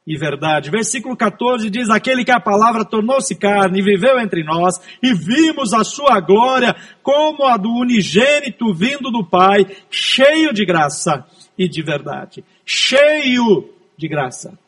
e 0.06 0.16
verdade. 0.16 0.70
Versículo 0.70 1.16
14 1.16 1.68
diz: 1.70 1.90
Aquele 1.90 2.24
que 2.24 2.32
a 2.32 2.40
palavra 2.40 2.84
tornou-se 2.84 3.34
carne 3.36 3.80
e 3.80 3.84
viveu 3.84 4.18
entre 4.18 4.42
nós, 4.42 4.80
e 5.02 5.14
vimos 5.14 5.72
a 5.72 5.84
sua 5.84 6.20
glória 6.20 6.74
como 7.02 7.44
a 7.44 7.56
do 7.56 7.70
unigênito 7.70 8.72
vindo 8.74 9.10
do 9.10 9.24
Pai, 9.24 9.66
cheio 9.90 10.52
de 10.52 10.64
graça 10.64 11.26
e 11.56 11.68
de 11.68 11.82
verdade. 11.82 12.44
Cheio 12.64 13.72
de 13.96 14.08
graça 14.08 14.58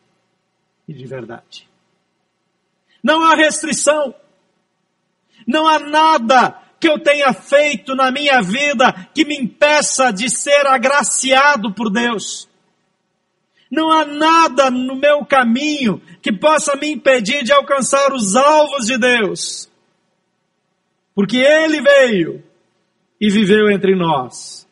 e 0.87 0.93
de 0.93 1.07
verdade. 1.07 1.69
Não 3.03 3.25
há 3.25 3.35
restrição, 3.35 4.15
não 5.47 5.67
há 5.67 5.79
nada 5.79 6.57
que 6.79 6.89
eu 6.89 6.99
tenha 6.99 7.33
feito 7.33 7.95
na 7.95 8.11
minha 8.11 8.43
vida 8.43 8.93
que 9.15 9.25
me 9.25 9.37
impeça 9.37 10.13
de 10.13 10.29
ser 10.29 10.67
agraciado 10.67 11.73
por 11.73 11.91
Deus. 11.91 12.49
Não 13.73 13.91
há 13.91 14.05
nada 14.05 14.71
no 14.71 14.95
meu 14.95 15.25
caminho 15.25 15.99
que 16.21 16.31
possa 16.31 16.77
me 16.77 16.93
impedir 16.93 17.43
de 17.43 17.55
alcançar 17.55 18.13
os 18.13 18.37
alvos 18.37 18.87
de 18.87 18.99
Deus. 18.99 19.67
Porque 21.15 21.39
Ele 21.39 21.81
veio 21.81 22.45
e 23.19 23.31
viveu 23.31 23.71
entre 23.71 23.97
nós. 23.97 24.69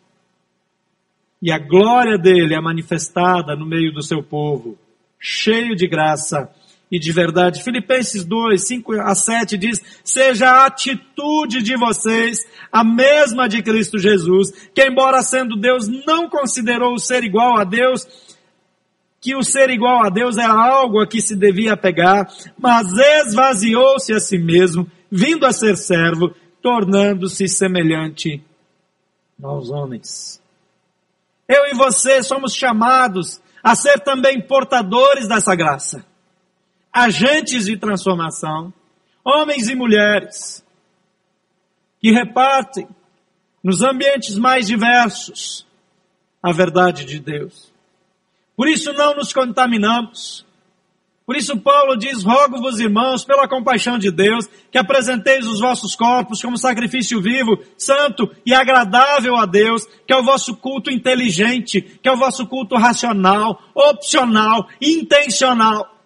E 1.40 1.50
a 1.50 1.58
glória 1.58 2.18
dele 2.18 2.54
é 2.54 2.60
manifestada 2.60 3.56
no 3.56 3.64
meio 3.64 3.90
do 3.90 4.02
seu 4.02 4.22
povo, 4.22 4.78
cheio 5.18 5.74
de 5.74 5.88
graça 5.88 6.50
e 6.92 6.98
de 6.98 7.10
verdade. 7.10 7.62
Filipenses 7.62 8.22
2, 8.22 8.66
5 8.66 9.00
a 9.00 9.14
7 9.14 9.56
diz, 9.56 9.80
seja 10.04 10.50
a 10.50 10.66
atitude 10.66 11.62
de 11.62 11.74
vocês 11.74 12.46
a 12.70 12.84
mesma 12.84 13.48
de 13.48 13.62
Cristo 13.62 13.98
Jesus, 13.98 14.50
que 14.74 14.84
embora 14.84 15.22
sendo 15.22 15.56
Deus 15.56 15.88
não 15.88 16.28
considerou 16.28 16.92
o 16.92 16.98
ser 16.98 17.24
igual 17.24 17.56
a 17.56 17.64
Deus, 17.64 18.06
que 19.20 19.36
o 19.36 19.42
ser 19.42 19.70
igual 19.70 20.04
a 20.04 20.08
Deus 20.08 20.36
era 20.38 20.52
algo 20.52 21.00
a 21.00 21.06
que 21.06 21.20
se 21.20 21.36
devia 21.36 21.76
pegar, 21.76 22.26
mas 22.58 22.86
esvaziou-se 22.96 24.12
a 24.12 24.20
si 24.20 24.38
mesmo, 24.38 24.90
vindo 25.10 25.44
a 25.44 25.52
ser 25.52 25.76
servo, 25.76 26.34
tornando-se 26.62 27.46
semelhante 27.48 28.42
aos 29.42 29.70
homens. 29.70 30.40
Eu 31.46 31.66
e 31.66 31.74
você 31.74 32.22
somos 32.22 32.54
chamados 32.54 33.40
a 33.62 33.74
ser 33.74 34.00
também 34.00 34.40
portadores 34.40 35.28
dessa 35.28 35.54
graça 35.54 36.04
agentes 36.92 37.66
de 37.66 37.76
transformação, 37.76 38.72
homens 39.24 39.68
e 39.68 39.74
mulheres, 39.74 40.64
que 42.00 42.10
repartem 42.10 42.88
nos 43.62 43.82
ambientes 43.82 44.36
mais 44.36 44.66
diversos 44.66 45.66
a 46.42 46.52
verdade 46.52 47.04
de 47.04 47.20
Deus. 47.20 47.70
Por 48.60 48.68
isso 48.68 48.92
não 48.92 49.14
nos 49.14 49.32
contaminamos, 49.32 50.44
Por 51.24 51.34
isso 51.34 51.58
Paulo 51.58 51.96
diz, 51.96 52.22
rogo-vos 52.22 52.78
irmãos, 52.78 53.24
pela 53.24 53.48
compaixão 53.48 53.98
de 53.98 54.10
Deus, 54.10 54.46
que 54.70 54.76
apresenteis 54.76 55.46
os 55.46 55.60
vossos 55.60 55.96
corpos 55.96 56.42
como 56.42 56.58
sacrifício 56.58 57.22
vivo, 57.22 57.58
santo 57.78 58.30
e 58.44 58.52
agradável 58.52 59.34
a 59.34 59.46
Deus, 59.46 59.86
que 60.06 60.12
é 60.12 60.16
o 60.18 60.22
vosso 60.22 60.54
culto 60.56 60.90
inteligente, 60.90 61.80
que 61.80 62.06
é 62.06 62.12
o 62.12 62.18
vosso 62.18 62.46
culto 62.46 62.76
racional, 62.76 63.62
opcional, 63.74 64.68
intencional. 64.78 65.96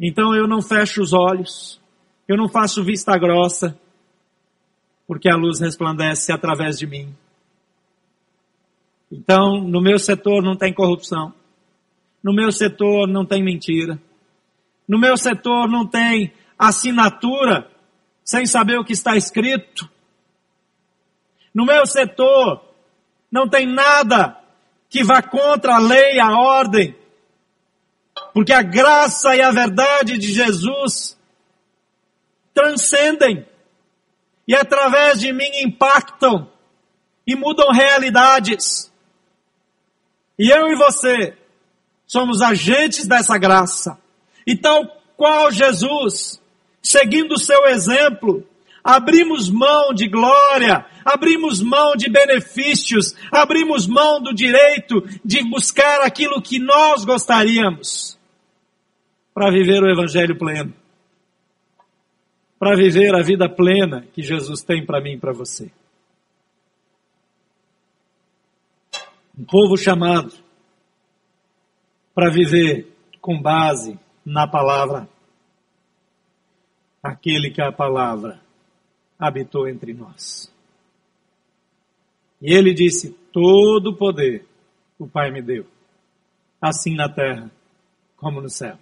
Então 0.00 0.34
eu 0.34 0.48
não 0.48 0.60
fecho 0.60 1.00
os 1.00 1.12
olhos, 1.12 1.80
eu 2.26 2.36
não 2.36 2.48
faço 2.48 2.82
vista 2.82 3.16
grossa, 3.16 3.78
porque 5.06 5.30
a 5.30 5.36
luz 5.36 5.60
resplandece 5.60 6.32
através 6.32 6.76
de 6.76 6.88
mim. 6.88 7.14
Então, 9.10 9.60
no 9.60 9.82
meu 9.82 9.98
setor 9.98 10.42
não 10.42 10.56
tem 10.56 10.72
corrupção. 10.72 11.34
No 12.22 12.32
meu 12.32 12.52
setor 12.52 13.08
não 13.08 13.24
tem 13.24 13.42
mentira. 13.42 14.00
No 14.86 14.98
meu 14.98 15.16
setor 15.16 15.68
não 15.68 15.86
tem 15.86 16.32
assinatura 16.58 17.70
sem 18.24 18.46
saber 18.46 18.78
o 18.78 18.84
que 18.84 18.92
está 18.92 19.16
escrito. 19.16 19.88
No 21.54 21.64
meu 21.64 21.86
setor 21.86 22.62
não 23.30 23.48
tem 23.48 23.66
nada 23.66 24.38
que 24.88 25.02
vá 25.02 25.22
contra 25.22 25.76
a 25.76 25.78
lei, 25.78 26.20
a 26.20 26.38
ordem. 26.38 26.96
Porque 28.34 28.52
a 28.52 28.62
graça 28.62 29.34
e 29.34 29.40
a 29.40 29.50
verdade 29.50 30.18
de 30.18 30.32
Jesus 30.32 31.18
transcendem 32.52 33.46
e 34.46 34.54
através 34.54 35.20
de 35.20 35.32
mim 35.32 35.48
impactam 35.62 36.50
e 37.26 37.36
mudam 37.36 37.72
realidades. 37.72 38.89
E 40.40 40.48
eu 40.48 40.68
e 40.68 40.74
você 40.74 41.34
somos 42.06 42.40
agentes 42.40 43.06
dessa 43.06 43.36
graça. 43.36 43.98
E 44.46 44.56
tal 44.56 44.86
qual 45.14 45.52
Jesus, 45.52 46.40
seguindo 46.82 47.32
o 47.32 47.38
seu 47.38 47.66
exemplo, 47.66 48.42
abrimos 48.82 49.50
mão 49.50 49.92
de 49.92 50.08
glória, 50.08 50.86
abrimos 51.04 51.60
mão 51.60 51.94
de 51.94 52.08
benefícios, 52.08 53.14
abrimos 53.30 53.86
mão 53.86 54.18
do 54.18 54.32
direito 54.32 55.06
de 55.22 55.42
buscar 55.42 56.00
aquilo 56.00 56.40
que 56.40 56.58
nós 56.58 57.04
gostaríamos 57.04 58.18
para 59.34 59.50
viver 59.50 59.82
o 59.82 59.90
Evangelho 59.90 60.38
pleno, 60.38 60.72
para 62.58 62.74
viver 62.74 63.14
a 63.14 63.22
vida 63.22 63.46
plena 63.46 64.06
que 64.14 64.22
Jesus 64.22 64.62
tem 64.62 64.86
para 64.86 65.02
mim 65.02 65.12
e 65.12 65.18
para 65.18 65.34
você. 65.34 65.70
Um 69.40 69.44
povo 69.46 69.74
chamado 69.74 70.34
para 72.14 72.30
viver 72.30 72.94
com 73.22 73.40
base 73.40 73.98
na 74.22 74.46
palavra. 74.46 75.08
Aquele 77.02 77.50
que 77.50 77.62
a 77.62 77.72
palavra 77.72 78.38
habitou 79.18 79.66
entre 79.66 79.94
nós. 79.94 80.52
E 82.42 82.52
ele 82.52 82.74
disse: 82.74 83.16
Todo 83.32 83.92
o 83.92 83.96
poder 83.96 84.44
o 84.98 85.08
Pai 85.08 85.30
me 85.30 85.40
deu, 85.40 85.66
assim 86.60 86.94
na 86.94 87.08
terra 87.08 87.50
como 88.18 88.42
no 88.42 88.50
céu. 88.50 88.76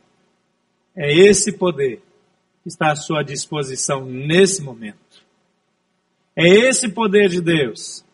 É 0.97 1.15
esse 1.15 1.57
poder 1.57 2.03
que 2.65 2.69
está 2.69 2.91
à 2.91 2.97
sua 2.97 3.23
disposição 3.23 4.05
nesse 4.05 4.61
momento. 4.61 5.25
É 6.35 6.49
esse 6.49 6.89
poder 6.89 7.29
de 7.29 7.41
Deus 7.41 8.05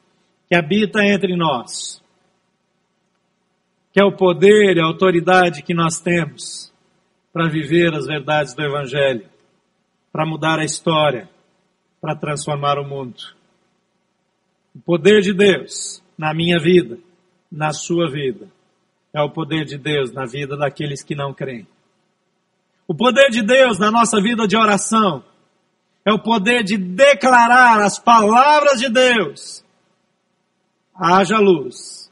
que 0.46 0.54
habita 0.54 1.02
entre 1.02 1.34
nós 1.38 2.03
que 3.94 4.00
é 4.00 4.04
o 4.04 4.10
poder 4.10 4.76
e 4.76 4.80
a 4.80 4.86
autoridade 4.86 5.62
que 5.62 5.72
nós 5.72 6.00
temos 6.00 6.74
para 7.32 7.48
viver 7.48 7.94
as 7.94 8.06
verdades 8.06 8.52
do 8.52 8.60
Evangelho, 8.60 9.24
para 10.12 10.26
mudar 10.26 10.58
a 10.58 10.64
história, 10.64 11.30
para 12.00 12.16
transformar 12.16 12.76
o 12.76 12.84
mundo. 12.84 13.22
O 14.74 14.80
poder 14.80 15.20
de 15.20 15.32
Deus 15.32 16.02
na 16.18 16.34
minha 16.34 16.58
vida, 16.58 16.98
na 17.50 17.72
sua 17.72 18.10
vida, 18.10 18.48
é 19.12 19.22
o 19.22 19.30
poder 19.30 19.64
de 19.64 19.78
Deus 19.78 20.10
na 20.10 20.26
vida 20.26 20.56
daqueles 20.56 21.04
que 21.04 21.14
não 21.14 21.32
creem. 21.32 21.64
O 22.88 22.96
poder 22.96 23.30
de 23.30 23.42
Deus 23.42 23.78
na 23.78 23.92
nossa 23.92 24.20
vida 24.20 24.48
de 24.48 24.56
oração 24.56 25.22
é 26.04 26.12
o 26.12 26.18
poder 26.18 26.64
de 26.64 26.76
declarar 26.76 27.80
as 27.80 27.96
palavras 27.96 28.80
de 28.80 28.88
Deus. 28.88 29.64
Haja 30.92 31.38
luz 31.38 32.10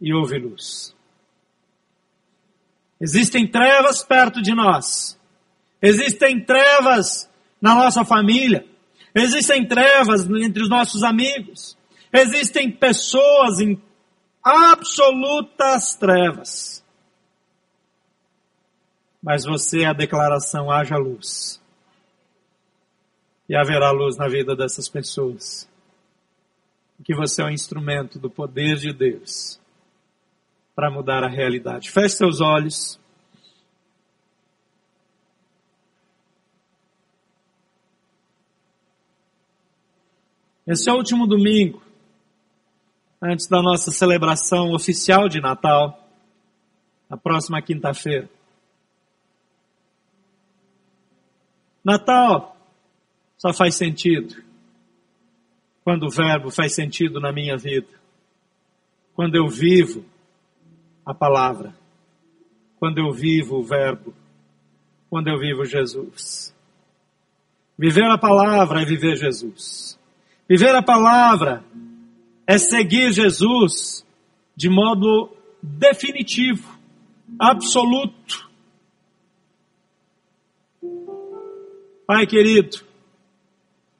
e 0.00 0.12
houve 0.12 0.36
luz. 0.38 0.95
Existem 3.00 3.46
trevas 3.46 4.02
perto 4.02 4.40
de 4.40 4.54
nós. 4.54 5.18
Existem 5.82 6.42
trevas 6.42 7.28
na 7.60 7.74
nossa 7.74 8.04
família. 8.04 8.66
Existem 9.14 9.66
trevas 9.66 10.28
entre 10.28 10.62
os 10.62 10.68
nossos 10.68 11.02
amigos. 11.02 11.76
Existem 12.12 12.70
pessoas 12.70 13.60
em 13.60 13.80
absolutas 14.42 15.94
trevas. 15.94 16.82
Mas 19.22 19.44
você 19.44 19.82
é 19.82 19.86
a 19.86 19.92
declaração 19.92 20.70
haja 20.70 20.96
luz. 20.96 21.60
E 23.48 23.54
haverá 23.54 23.90
luz 23.90 24.16
na 24.16 24.28
vida 24.28 24.56
dessas 24.56 24.88
pessoas. 24.88 25.68
Que 27.04 27.14
você 27.14 27.42
é 27.42 27.44
um 27.44 27.50
instrumento 27.50 28.18
do 28.18 28.30
poder 28.30 28.76
de 28.76 28.92
Deus 28.92 29.60
para 30.76 30.90
mudar 30.90 31.24
a 31.24 31.28
realidade. 31.28 31.90
Feche 31.90 32.16
seus 32.16 32.42
olhos. 32.42 33.00
Esse 40.66 40.90
é 40.90 40.92
o 40.92 40.96
último 40.96 41.26
domingo, 41.26 41.82
antes 43.22 43.46
da 43.46 43.62
nossa 43.62 43.90
celebração 43.90 44.72
oficial 44.72 45.28
de 45.28 45.40
Natal, 45.40 46.06
na 47.08 47.16
próxima 47.16 47.62
quinta-feira. 47.62 48.28
Natal 51.82 52.54
só 53.38 53.52
faz 53.52 53.76
sentido 53.76 54.44
quando 55.84 56.06
o 56.06 56.10
Verbo 56.10 56.50
faz 56.50 56.74
sentido 56.74 57.20
na 57.20 57.32
minha 57.32 57.56
vida. 57.56 57.88
Quando 59.14 59.36
eu 59.36 59.48
vivo 59.48 60.04
a 61.06 61.14
palavra, 61.14 61.72
quando 62.80 62.98
eu 62.98 63.12
vivo 63.12 63.58
o 63.58 63.62
Verbo, 63.62 64.12
quando 65.08 65.28
eu 65.28 65.38
vivo 65.38 65.64
Jesus. 65.64 66.52
Viver 67.78 68.10
a 68.10 68.18
palavra 68.18 68.82
é 68.82 68.84
viver 68.84 69.16
Jesus. 69.16 69.96
Viver 70.48 70.74
a 70.74 70.82
palavra 70.82 71.64
é 72.44 72.58
seguir 72.58 73.12
Jesus 73.12 74.04
de 74.56 74.68
modo 74.68 75.30
definitivo, 75.62 76.76
absoluto. 77.38 78.50
Pai 82.06 82.26
querido, 82.26 82.78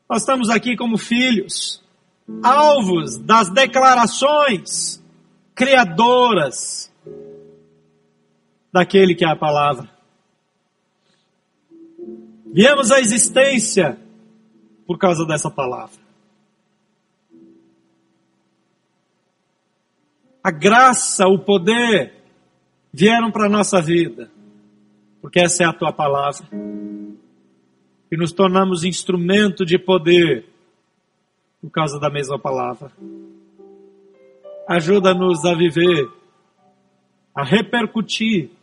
nós 0.08 0.22
estamos 0.22 0.48
aqui 0.48 0.76
como 0.76 0.98
filhos, 0.98 1.82
alvos 2.42 3.18
das 3.18 3.48
declarações 3.50 5.02
criadoras 5.54 6.92
daquele 8.76 9.14
que 9.14 9.24
é 9.24 9.28
a 9.28 9.34
palavra. 9.34 9.88
Viemos 12.52 12.92
à 12.92 13.00
existência 13.00 13.98
por 14.86 14.98
causa 14.98 15.24
dessa 15.24 15.50
palavra. 15.50 15.98
A 20.44 20.50
graça, 20.50 21.26
o 21.26 21.38
poder 21.38 22.22
vieram 22.92 23.30
para 23.30 23.46
a 23.46 23.48
nossa 23.48 23.80
vida, 23.80 24.30
porque 25.22 25.40
essa 25.40 25.64
é 25.64 25.66
a 25.66 25.72
tua 25.72 25.90
palavra. 25.90 26.46
E 28.12 28.16
nos 28.16 28.30
tornamos 28.30 28.84
instrumento 28.84 29.64
de 29.64 29.78
poder 29.78 30.44
por 31.62 31.70
causa 31.70 31.98
da 31.98 32.10
mesma 32.10 32.38
palavra. 32.38 32.92
Ajuda-nos 34.68 35.44
a 35.46 35.54
viver, 35.54 36.08
a 37.34 37.42
repercutir 37.42 38.55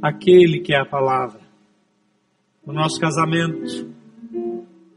aquele 0.00 0.60
que 0.60 0.74
é 0.74 0.80
a 0.80 0.84
palavra. 0.84 1.40
No 2.64 2.72
nosso 2.72 3.00
casamento, 3.00 3.92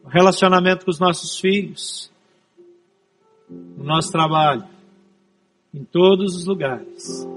no 0.03 0.09
relacionamento 0.09 0.85
com 0.85 0.91
os 0.91 0.99
nossos 0.99 1.39
filhos, 1.39 2.11
no 3.49 3.83
nosso 3.83 4.11
trabalho, 4.11 4.65
em 5.73 5.83
todos 5.83 6.35
os 6.35 6.45
lugares. 6.45 7.27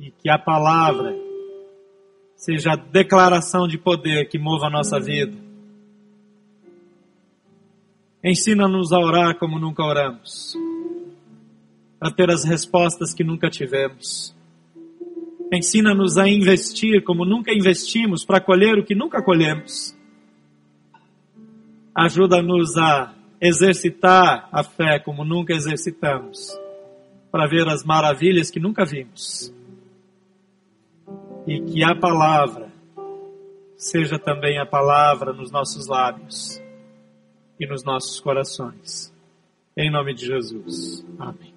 E 0.00 0.10
que 0.10 0.28
a 0.28 0.38
palavra 0.38 1.16
seja 2.34 2.72
a 2.72 2.76
declaração 2.76 3.68
de 3.68 3.78
poder 3.78 4.28
que 4.28 4.38
mova 4.38 4.66
a 4.66 4.70
nossa 4.70 4.98
vida. 4.98 5.36
Ensina-nos 8.24 8.92
a 8.92 8.98
orar 8.98 9.38
como 9.38 9.58
nunca 9.58 9.84
oramos, 9.84 10.54
a 12.00 12.10
ter 12.10 12.30
as 12.30 12.44
respostas 12.44 13.14
que 13.14 13.22
nunca 13.22 13.48
tivemos 13.48 14.34
Ensina-nos 15.52 16.16
a 16.16 16.26
investir 16.26 17.04
como 17.04 17.26
nunca 17.26 17.52
investimos 17.52 18.24
para 18.24 18.40
colher 18.40 18.78
o 18.78 18.84
que 18.84 18.94
nunca 18.94 19.22
colhemos. 19.22 19.94
Ajuda-nos 21.94 22.78
a 22.78 23.14
exercitar 23.38 24.48
a 24.50 24.64
fé 24.64 24.98
como 24.98 25.24
nunca 25.24 25.52
exercitamos, 25.52 26.58
para 27.30 27.46
ver 27.46 27.68
as 27.68 27.84
maravilhas 27.84 28.50
que 28.50 28.58
nunca 28.58 28.86
vimos. 28.86 29.52
E 31.46 31.60
que 31.60 31.84
a 31.84 31.94
palavra 31.94 32.72
seja 33.76 34.18
também 34.18 34.58
a 34.58 34.64
palavra 34.64 35.34
nos 35.34 35.50
nossos 35.50 35.86
lábios 35.86 36.62
e 37.60 37.66
nos 37.66 37.84
nossos 37.84 38.20
corações. 38.20 39.12
Em 39.76 39.90
nome 39.90 40.14
de 40.14 40.26
Jesus. 40.26 41.04
Amém. 41.18 41.51